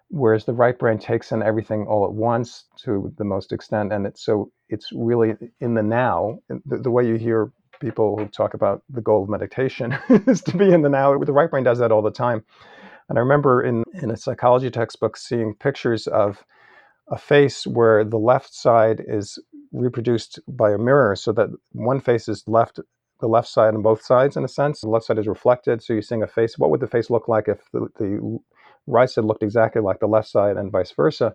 [0.08, 4.06] whereas the right brain takes in everything all at once to the most extent and
[4.06, 8.54] it's so it's really in the now the, the way you hear people who talk
[8.54, 9.96] about the goal of meditation
[10.26, 11.16] is to be in the now.
[11.18, 12.44] The right brain does that all the time.
[13.08, 16.42] And i remember in in a psychology textbook seeing pictures of
[17.10, 19.38] a face where the left side is
[19.72, 22.80] reproduced by a mirror so that one face is left
[23.20, 24.80] the left side on both sides in a sense.
[24.80, 26.58] The left side is reflected so you're seeing a face.
[26.58, 28.38] What would the face look like if the, the
[28.86, 31.34] right side looked exactly like the left side and vice versa.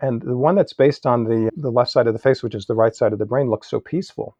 [0.00, 2.66] And the one that's based on the, the left side of the face, which is
[2.66, 4.36] the right side of the brain, looks so peaceful.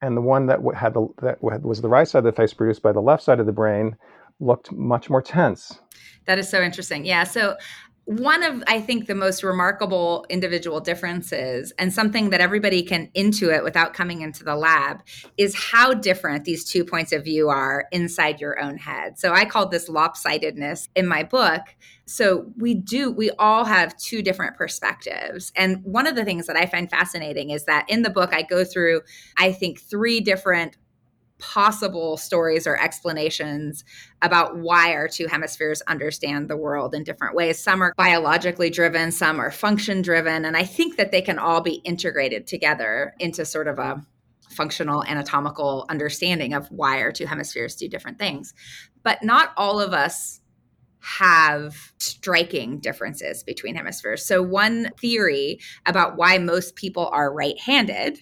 [0.00, 2.82] And the one that had the, that was the right side of the face produced
[2.82, 3.96] by the left side of the brain
[4.40, 5.78] looked much more tense.
[6.26, 7.04] That is so interesting.
[7.04, 7.24] Yeah.
[7.24, 7.56] So
[8.06, 13.64] one of i think the most remarkable individual differences and something that everybody can intuit
[13.64, 15.02] without coming into the lab
[15.38, 19.18] is how different these two points of view are inside your own head.
[19.18, 21.62] So i called this lopsidedness in my book.
[22.06, 25.50] So we do we all have two different perspectives.
[25.56, 28.42] And one of the things that i find fascinating is that in the book i
[28.42, 29.00] go through
[29.38, 30.76] i think three different
[31.52, 33.84] possible stories or explanations
[34.22, 37.58] about why our two hemispheres understand the world in different ways.
[37.58, 40.46] Some are biologically driven, some are function driven.
[40.46, 44.02] And I think that they can all be integrated together into sort of a
[44.48, 48.54] functional anatomical understanding of why our two hemispheres do different things.
[49.02, 50.40] But not all of us
[51.00, 54.24] have striking differences between hemispheres.
[54.24, 58.18] So, one theory about why most people are right handed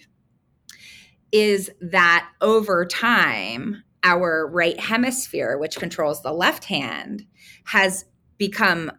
[1.33, 7.25] is that over time, our right hemisphere, which controls the left hand,
[7.65, 8.05] has
[8.37, 8.91] become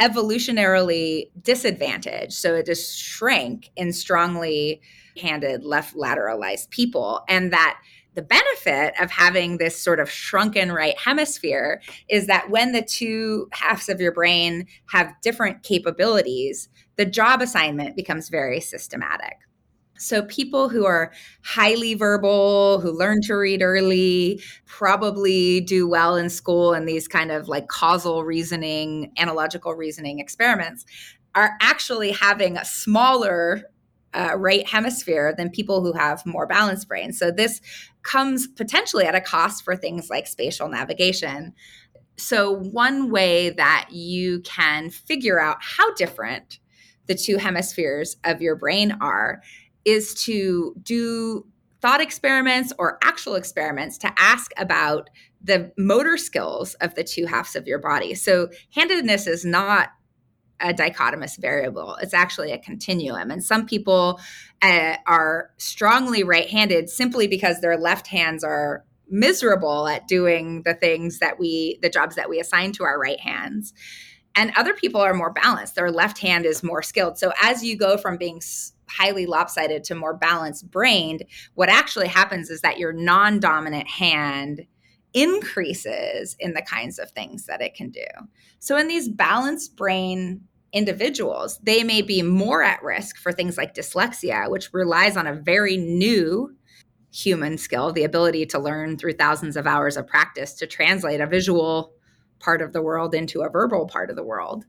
[0.00, 2.32] evolutionarily disadvantaged.
[2.32, 4.80] So it has shrank in strongly
[5.20, 7.20] handed left lateralized people.
[7.28, 7.78] And that
[8.14, 13.48] the benefit of having this sort of shrunken right hemisphere is that when the two
[13.52, 19.36] halves of your brain have different capabilities, the job assignment becomes very systematic.
[19.98, 21.12] So, people who are
[21.44, 27.30] highly verbal, who learn to read early, probably do well in school in these kind
[27.30, 30.84] of like causal reasoning, analogical reasoning experiments,
[31.34, 33.62] are actually having a smaller
[34.14, 37.18] uh, right hemisphere than people who have more balanced brains.
[37.18, 37.60] So, this
[38.02, 41.54] comes potentially at a cost for things like spatial navigation.
[42.16, 46.58] So, one way that you can figure out how different
[47.06, 49.42] the two hemispheres of your brain are
[49.84, 51.46] is to do
[51.80, 55.10] thought experiments or actual experiments to ask about
[55.42, 58.14] the motor skills of the two halves of your body.
[58.14, 59.88] So, handedness is not
[60.60, 63.30] a dichotomous variable, it's actually a continuum.
[63.30, 64.20] And some people
[64.62, 70.74] uh, are strongly right handed simply because their left hands are miserable at doing the
[70.74, 73.74] things that we, the jobs that we assign to our right hands.
[74.34, 75.74] And other people are more balanced.
[75.74, 77.18] Their left hand is more skilled.
[77.18, 78.40] So, as you go from being
[78.96, 81.24] highly lopsided to more balanced brained,
[81.54, 84.66] what actually happens is that your non dominant hand
[85.14, 88.06] increases in the kinds of things that it can do.
[88.58, 93.74] So, in these balanced brain individuals, they may be more at risk for things like
[93.74, 96.54] dyslexia, which relies on a very new
[97.12, 101.26] human skill, the ability to learn through thousands of hours of practice to translate a
[101.26, 101.92] visual
[102.38, 104.64] part of the world into a verbal part of the world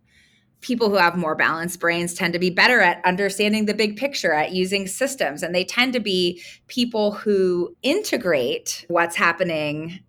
[0.64, 4.34] people who have more balanced brains tend to be better at understanding the big picture,
[4.34, 5.43] at using systems.
[5.43, 9.99] And they tend to be people who integrate what's happening,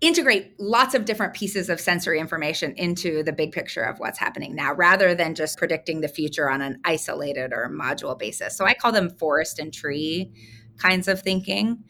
[0.00, 4.54] integrate lots of different pieces of sensory information into the big picture of what's happening
[4.54, 8.56] now, rather than just predicting the future on an isolated or module basis.
[8.56, 10.30] So I call them forest and tree
[10.78, 11.84] kinds of thinking.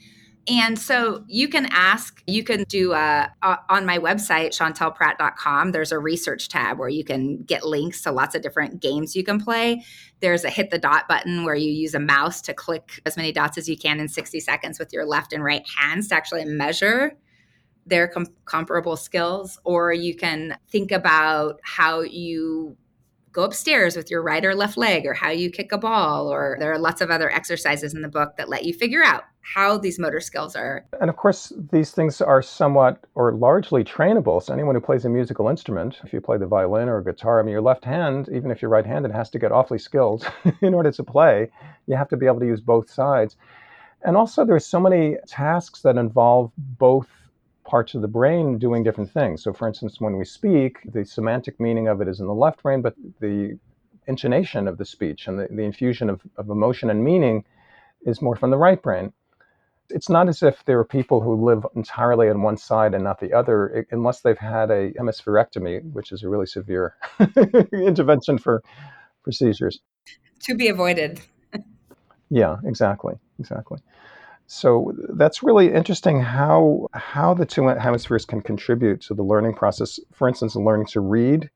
[0.50, 5.70] And so you can ask, you can do uh, a, a, on my website, chantelprat.com,
[5.70, 9.22] there's a research tab where you can get links to lots of different games you
[9.22, 9.84] can play.
[10.18, 13.30] There's a hit the dot button where you use a mouse to click as many
[13.30, 16.44] dots as you can in 60 seconds with your left and right hands to actually
[16.44, 17.12] measure
[17.86, 19.56] their com- comparable skills.
[19.62, 22.76] Or you can think about how you
[23.32, 26.56] go upstairs with your right or left leg or how you kick a ball or
[26.58, 29.78] there are lots of other exercises in the book that let you figure out how
[29.78, 34.42] these motor skills are and of course these things are somewhat or largely trainable.
[34.42, 37.42] So anyone who plays a musical instrument if you play the violin or guitar i
[37.42, 40.90] mean your left hand even if you're right-handed has to get awfully skilled in order
[40.92, 41.50] to play.
[41.86, 43.36] You have to be able to use both sides.
[44.02, 47.08] And also there's so many tasks that involve both
[47.70, 49.44] parts of the brain doing different things.
[49.44, 52.64] So, for instance, when we speak, the semantic meaning of it is in the left
[52.64, 53.56] brain, but the
[54.08, 57.44] intonation of the speech and the, the infusion of, of emotion and meaning
[58.04, 59.12] is more from the right brain.
[59.88, 63.20] It's not as if there are people who live entirely on one side and not
[63.20, 66.96] the other, unless they've had a hemispherectomy, which is a really severe
[67.72, 68.64] intervention for,
[69.22, 69.80] for seizures.
[70.40, 71.20] To be avoided.
[72.30, 73.78] yeah, exactly, exactly.
[74.52, 80.00] So that's really interesting how how the two hemispheres can contribute to the learning process.
[80.12, 81.48] For instance, learning to read,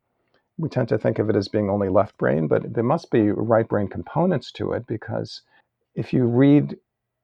[0.58, 3.32] we tend to think of it as being only left brain, but there must be
[3.32, 5.42] right brain components to it because
[5.96, 6.76] if you read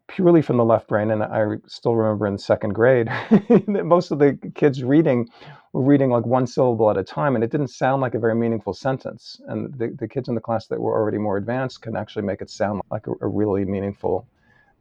[0.08, 1.12] purely from the left brain.
[1.12, 3.08] And I still remember in second grade,
[3.68, 5.28] most of the kids reading
[5.72, 8.34] were reading like one syllable at a time, and it didn't sound like a very
[8.34, 9.40] meaningful sentence.
[9.46, 12.42] And the, the kids in the class that were already more advanced can actually make
[12.42, 14.26] it sound like a, a really meaningful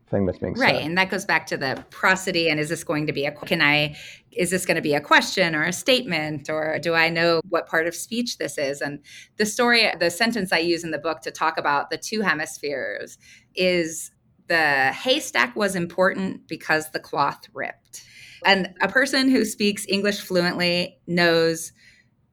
[0.10, 0.86] thing that's being right said.
[0.86, 3.62] and that goes back to the prosody and is this going to be a can
[3.62, 3.96] i
[4.32, 7.68] is this going to be a question or a statement or do i know what
[7.68, 9.00] part of speech this is and
[9.38, 13.18] the story the sentence i use in the book to talk about the two hemispheres
[13.56, 14.12] is
[14.48, 18.04] the haystack was important because the cloth ripped
[18.46, 21.72] and a person who speaks english fluently knows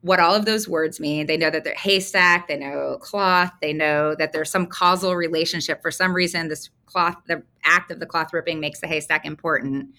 [0.07, 1.27] what all of those words mean.
[1.27, 5.83] They know that they're haystack, they know cloth, they know that there's some causal relationship.
[5.83, 9.95] For some reason, this cloth, the act of the cloth ripping makes the haystack important.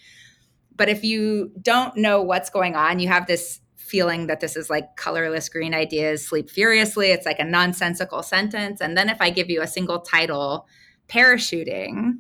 [0.77, 4.69] But if you don't know what's going on, you have this feeling that this is
[4.69, 7.07] like colorless green ideas sleep furiously.
[7.07, 8.79] It's like a nonsensical sentence.
[8.79, 10.67] And then if I give you a single title,
[11.09, 12.19] parachuting,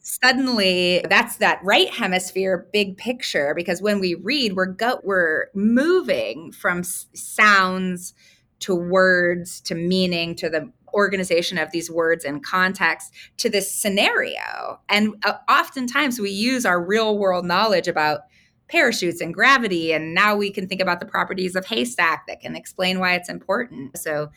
[0.00, 6.50] suddenly that's that right hemisphere big picture because when we read we're go we're moving
[6.52, 8.14] from s- sounds
[8.60, 14.80] to words to meaning to the organization of these words and context to this scenario.
[14.88, 18.22] And uh, oftentimes we use our real world knowledge about
[18.68, 22.54] parachutes and gravity and now we can think about the properties of haystack that can
[22.54, 23.98] explain why it's important.
[23.98, 24.30] So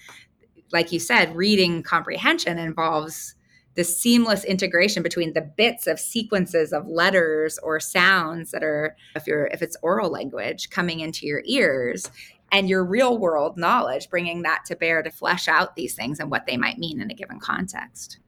[0.71, 3.35] like you said reading comprehension involves
[3.75, 9.27] the seamless integration between the bits of sequences of letters or sounds that are if
[9.27, 12.09] you're if it's oral language coming into your ears
[12.51, 16.29] and your real world knowledge bringing that to bear to flesh out these things and
[16.29, 18.19] what they might mean in a given context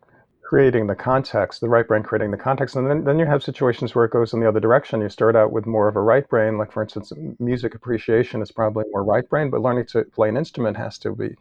[0.45, 2.75] creating the context, the right brain creating the context.
[2.75, 5.01] And then, then you have situations where it goes in the other direction.
[5.01, 8.51] You start out with more of a right brain, like for instance, music appreciation is
[8.51, 11.35] probably more right brain, but learning to play an instrument has to be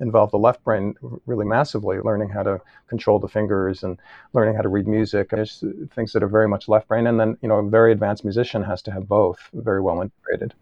[0.00, 0.94] involve the left brain
[1.26, 3.98] really massively, learning how to control the fingers and
[4.32, 5.30] learning how to read music.
[5.30, 5.62] There's
[5.94, 7.06] things that are very much left brain.
[7.06, 10.54] And then, you know, a very advanced musician has to have both very well integrated.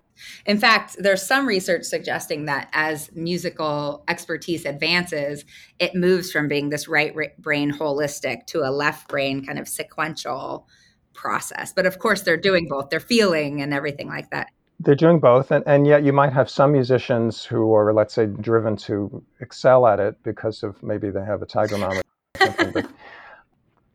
[0.47, 5.45] In fact, there's some research suggesting that as musical expertise advances,
[5.79, 10.67] it moves from being this right brain holistic to a left brain kind of sequential
[11.15, 11.73] process.
[11.73, 14.49] But of course, they're doing both, they're feeling and everything like that.
[14.81, 18.27] They're doing both, and, and yet you might have some musicians who are, let's say,
[18.27, 22.03] driven to excel at it because of maybe they have a tiger mom or
[22.39, 22.87] something, but,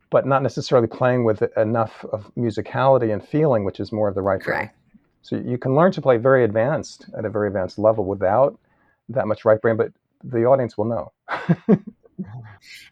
[0.09, 4.21] but not necessarily playing with enough of musicality and feeling, which is more of the
[4.21, 4.75] right Correct.
[4.75, 4.99] brain.
[5.21, 8.59] So you can learn to play very advanced at a very advanced level without
[9.07, 11.11] that much right brain, but the audience will know.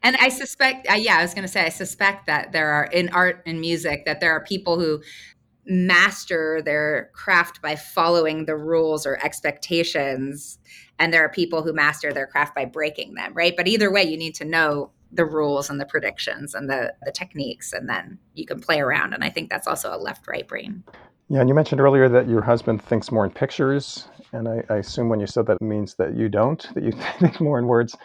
[0.03, 2.85] and I suspect, uh, yeah, I was going to say, I suspect that there are
[2.85, 5.01] in art and music that there are people who
[5.65, 10.57] master their craft by following the rules or expectations
[10.97, 14.03] and there are people who master their craft by breaking them right but either way
[14.03, 18.17] you need to know the rules and the predictions and the the techniques and then
[18.33, 20.83] you can play around and i think that's also a left right brain
[21.31, 24.77] yeah, and you mentioned earlier that your husband thinks more in pictures, and I, I
[24.79, 27.67] assume when you said that it means that you don't, that you think more in
[27.67, 27.95] words.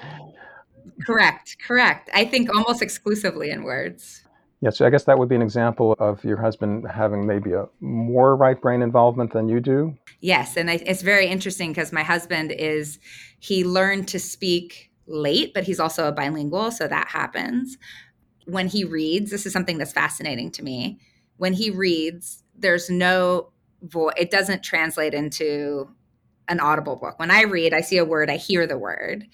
[1.05, 2.09] Correct, correct.
[2.15, 4.23] I think almost exclusively in words.
[4.61, 7.67] Yeah, so I guess that would be an example of your husband having maybe a
[7.81, 9.97] more right brain involvement than you do.
[10.21, 12.99] Yes, and I, it's very interesting because my husband is
[13.39, 17.77] he learned to speak late, but he's also a bilingual, so that happens.
[18.47, 21.01] When he reads, this is something that's fascinating to me.
[21.37, 23.51] When he reads, there's no
[23.83, 25.89] voice it doesn't translate into
[26.49, 29.27] an audible book when i read i see a word i hear the word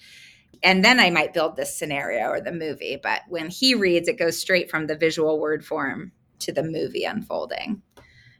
[0.63, 4.17] and then i might build this scenario or the movie but when he reads it
[4.17, 7.81] goes straight from the visual word form to the movie unfolding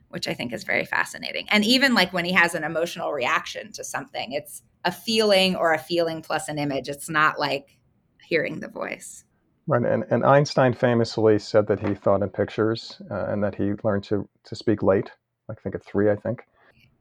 [0.10, 1.48] which i think is very fascinating.
[1.50, 5.74] And even like when he has an emotional reaction to something it's a feeling or
[5.74, 6.90] a feeling plus an image.
[6.90, 7.78] It's not like
[8.22, 9.24] hearing the voice.
[9.68, 13.72] Right, and, and Einstein famously said that he thought in pictures uh, and that he
[13.84, 15.10] learned to, to speak late,
[15.50, 16.42] I think at three, I think.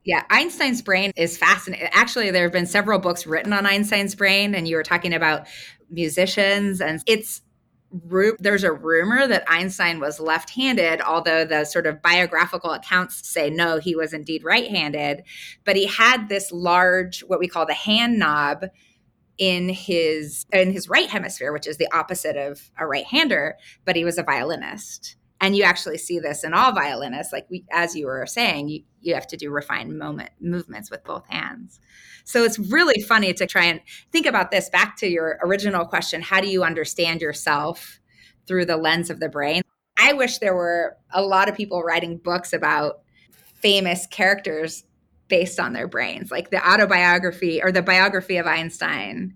[0.05, 1.89] Yeah, Einstein's brain is fascinating.
[1.93, 5.47] Actually, there have been several books written on Einstein's brain, and you were talking about
[5.89, 7.41] musicians, and it's
[8.39, 13.77] there's a rumor that Einstein was left-handed, although the sort of biographical accounts say no,
[13.77, 15.21] he was indeed right-handed.
[15.63, 18.65] But he had this large, what we call the hand knob,
[19.37, 24.03] in his in his right hemisphere, which is the opposite of a right-hander, but he
[24.05, 25.15] was a violinist.
[25.43, 28.83] And you actually see this in all violinists, like we, as you were saying, you,
[29.01, 31.81] you have to do refined moment movements with both hands.
[32.23, 36.21] So it's really funny to try and think about this back to your original question
[36.21, 37.99] how do you understand yourself
[38.47, 39.63] through the lens of the brain?
[39.97, 43.01] I wish there were a lot of people writing books about
[43.55, 44.85] famous characters
[45.27, 49.35] based on their brains, like the autobiography or the biography of Einstein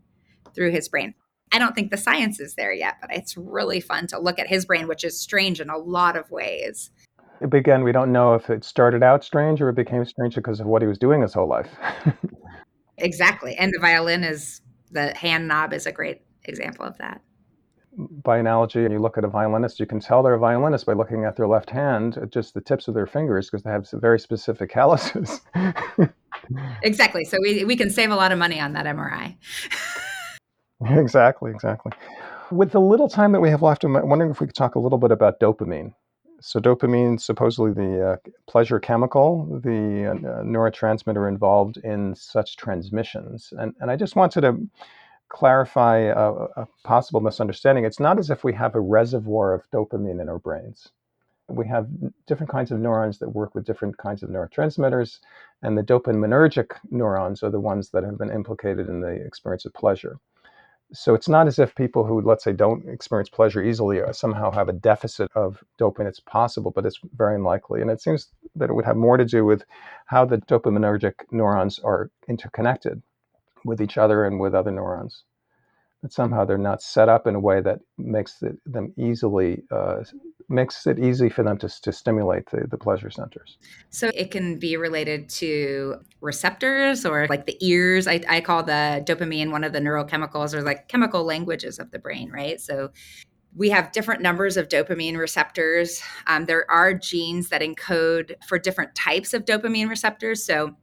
[0.55, 1.15] through his brain.
[1.51, 4.47] I don't think the science is there yet, but it's really fun to look at
[4.47, 6.91] his brain, which is strange in a lot of ways.
[7.41, 10.65] Again, we don't know if it started out strange or it became strange because of
[10.65, 11.69] what he was doing his whole life.
[12.97, 13.55] exactly.
[13.55, 17.21] And the violin is the hand knob is a great example of that.
[18.23, 21.25] By analogy, you look at a violinist, you can tell they're a violinist by looking
[21.25, 24.69] at their left hand, just the tips of their fingers, because they have very specific
[24.69, 25.41] calluses.
[26.83, 27.25] exactly.
[27.25, 29.35] So we, we can save a lot of money on that MRI.
[30.85, 31.91] exactly, exactly.
[32.51, 34.79] With the little time that we have left, I'm wondering if we could talk a
[34.79, 35.93] little bit about dopamine.
[36.39, 38.15] So, dopamine, supposedly the uh,
[38.47, 43.51] pleasure chemical, the uh, neurotransmitter involved in such transmissions.
[43.57, 44.67] And, and I just wanted to
[45.29, 47.85] clarify a, a, possible misunderstanding.
[47.85, 50.89] It's not as if we have a reservoir of dopamine in our brains.
[51.49, 51.87] We have
[52.27, 55.19] different kinds of neurons that work with different kinds of neurotransmitters,
[55.63, 59.73] and the dopaminergic neurons are the ones that have been implicated in the experience of
[59.73, 60.19] pleasure
[60.93, 64.51] so it's not as if people who let's say don't experience pleasure easily uh, somehow
[64.51, 66.07] have a deficit of dopamine.
[66.07, 67.81] It's possible but it's very unlikely.
[67.81, 69.63] And it seems that it would have more to do with
[70.05, 73.01] how the dopaminergic neurons are interconnected
[73.65, 75.23] with each other and with other neurons
[76.07, 80.03] that somehow they're not set up in a way that makes it, them easily uh,
[80.49, 83.57] makes it easy for them to, to stimulate the, the pleasure centers.
[83.89, 88.07] So it can be related to receptors or like the ears.
[88.07, 91.99] I, I call the dopamine one of the neurochemicals or like chemical languages of the
[91.99, 92.61] brain, right?
[92.61, 92.91] So
[93.55, 96.01] we have different numbers of dopamine receptors.
[96.27, 100.45] Um, there are genes that encode for different types of dopamine receptors.
[100.45, 100.77] So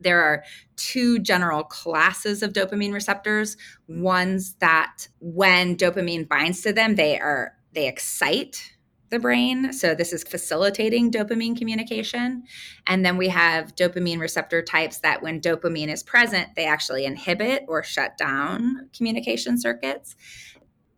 [0.00, 0.42] there are
[0.76, 3.56] two general classes of dopamine receptors
[3.88, 8.72] ones that when dopamine binds to them they are they excite
[9.10, 9.72] the brain.
[9.72, 12.44] So this is facilitating dopamine communication.
[12.86, 17.64] And then we have dopamine receptor types that when dopamine is present, they actually inhibit
[17.68, 20.14] or shut down communication circuits.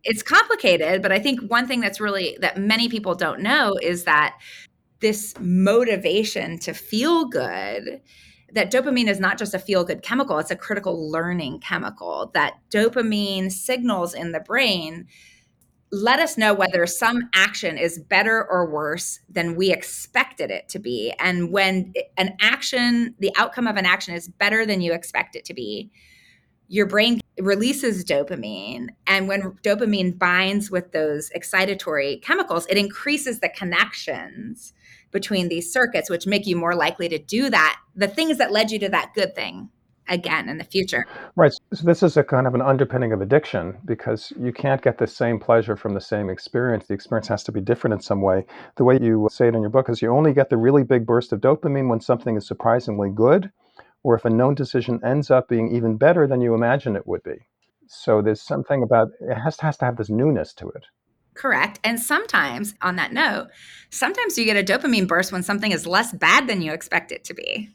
[0.03, 4.03] It's complicated, but I think one thing that's really that many people don't know is
[4.03, 4.37] that
[4.99, 8.01] this motivation to feel good
[8.53, 12.31] that dopamine is not just a feel good chemical, it's a critical learning chemical.
[12.33, 15.07] That dopamine signals in the brain
[15.91, 20.79] let us know whether some action is better or worse than we expected it to
[20.79, 21.13] be.
[21.19, 25.45] And when an action, the outcome of an action is better than you expect it
[25.45, 25.91] to be,
[26.67, 28.87] your brain releases dopamine.
[29.05, 34.73] And when dopamine binds with those excitatory chemicals, it increases the connections
[35.13, 38.71] between these circuits, which make you more likely to do that, the things that led
[38.71, 39.69] you to that good thing
[40.09, 41.05] again in the future.
[41.35, 41.53] Right.
[41.73, 45.07] So this is a kind of an underpinning of addiction because you can't get the
[45.07, 46.87] same pleasure from the same experience.
[46.87, 48.45] The experience has to be different in some way.
[48.75, 51.05] The way you say it in your book is you only get the really big
[51.05, 53.51] burst of dopamine when something is surprisingly good
[54.03, 57.23] or if a known decision ends up being even better than you imagine it would
[57.23, 57.47] be.
[57.87, 60.85] So there's something about it has has to have this newness to it.
[61.33, 61.79] Correct.
[61.83, 63.47] And sometimes, on that note,
[63.89, 67.23] sometimes you get a dopamine burst when something is less bad than you expect it
[67.25, 67.69] to be.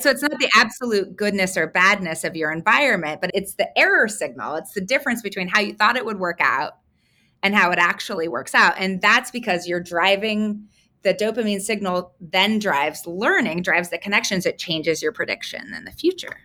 [0.00, 4.08] So it's not the absolute goodness or badness of your environment, but it's the error
[4.08, 4.54] signal.
[4.56, 6.78] It's the difference between how you thought it would work out
[7.42, 8.74] and how it actually works out.
[8.78, 10.68] And that's because you're driving
[11.02, 15.92] the dopamine signal, then drives learning, drives the connections, it changes your prediction in the
[15.92, 16.36] future.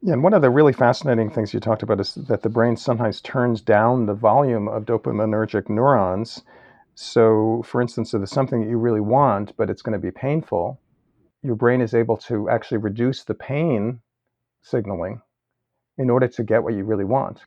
[0.00, 2.76] Yeah, and one of the really fascinating things you talked about is that the brain
[2.76, 6.42] sometimes turns down the volume of dopaminergic neurons.
[6.94, 10.12] So, for instance, if there's something that you really want, but it's going to be
[10.12, 10.80] painful,
[11.42, 14.00] your brain is able to actually reduce the pain
[14.62, 15.20] signaling
[15.96, 17.40] in order to get what you really want.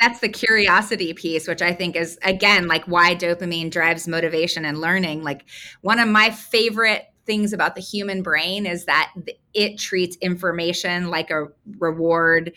[0.00, 4.78] That's the curiosity piece, which I think is, again, like why dopamine drives motivation and
[4.78, 5.22] learning.
[5.22, 5.44] Like,
[5.80, 9.12] one of my favorite things about the human brain is that
[9.54, 11.46] it treats information like a
[11.78, 12.52] reward.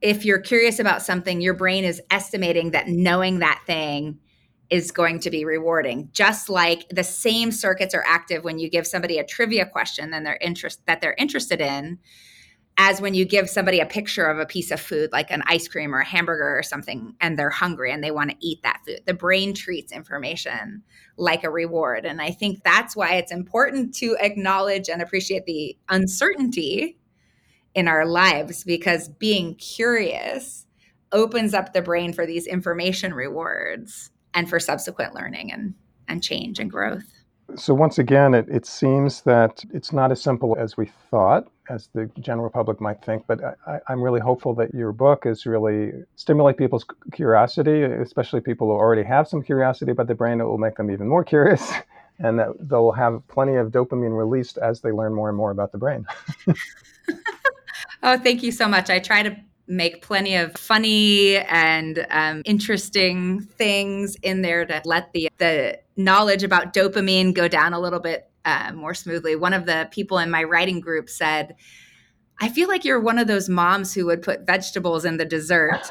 [0.00, 4.18] If you're curious about something, your brain is estimating that knowing that thing
[4.70, 6.08] is going to be rewarding.
[6.12, 10.24] Just like the same circuits are active when you give somebody a trivia question then
[10.24, 11.98] they're interest that they're interested in
[12.84, 15.68] as when you give somebody a picture of a piece of food like an ice
[15.68, 18.80] cream or a hamburger or something and they're hungry and they want to eat that
[18.84, 18.98] food.
[19.06, 20.82] The brain treats information
[21.16, 25.78] like a reward and I think that's why it's important to acknowledge and appreciate the
[25.90, 26.98] uncertainty
[27.72, 30.66] in our lives because being curious
[31.12, 35.74] opens up the brain for these information rewards and for subsequent learning and,
[36.08, 37.04] and change and growth.
[37.54, 41.88] So, once again, it, it seems that it's not as simple as we thought, as
[41.94, 43.24] the general public might think.
[43.26, 48.68] But I, I'm really hopeful that your book is really stimulate people's curiosity, especially people
[48.68, 50.40] who already have some curiosity about the brain.
[50.40, 51.72] It will make them even more curious,
[52.18, 55.72] and that they'll have plenty of dopamine released as they learn more and more about
[55.72, 56.06] the brain.
[58.02, 58.90] oh, thank you so much.
[58.90, 59.36] I try to
[59.68, 66.42] make plenty of funny and um, interesting things in there to let the the knowledge
[66.42, 69.36] about dopamine go down a little bit uh, more smoothly.
[69.36, 71.54] One of the people in my writing group said,
[72.40, 75.80] I feel like you're one of those moms who would put vegetables in the dessert.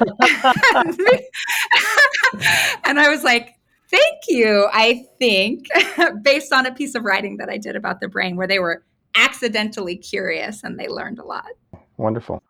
[2.84, 3.54] and I was like,
[3.90, 4.68] thank you.
[4.72, 5.66] I think
[6.22, 8.84] based on a piece of writing that I did about the brain where they were
[9.14, 11.48] accidentally curious and they learned a lot.
[11.96, 12.42] Wonderful.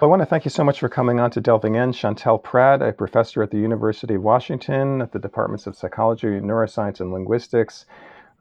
[0.00, 1.92] I want to thank you so much for coming on to Delving In.
[1.92, 7.00] Chantel Prat, a professor at the University of Washington at the Departments of Psychology, Neuroscience,
[7.00, 7.86] and Linguistics,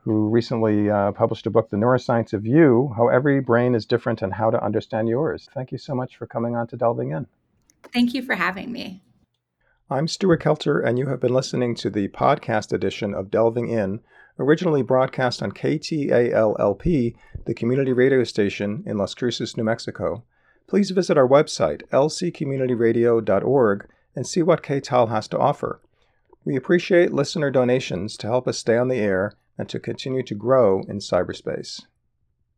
[0.06, 4.22] who recently uh, published a book, The Neuroscience of You How Every Brain is Different
[4.22, 5.50] and How to Understand Yours.
[5.54, 7.28] Thank you so much for coming on to Delving In.
[7.92, 9.04] Thank you for having me.
[9.90, 14.00] I'm Stuart Kelter, and you have been listening to the podcast edition of Delving In,
[14.40, 20.24] originally broadcast on KTALLP, the community radio station in Las Cruces, New Mexico
[20.68, 25.82] please visit our website, lccommunityradio.org, and see what KTAL has to offer.
[26.44, 30.36] We appreciate listener donations to help us stay on the air and to continue to
[30.36, 31.84] grow in cyberspace.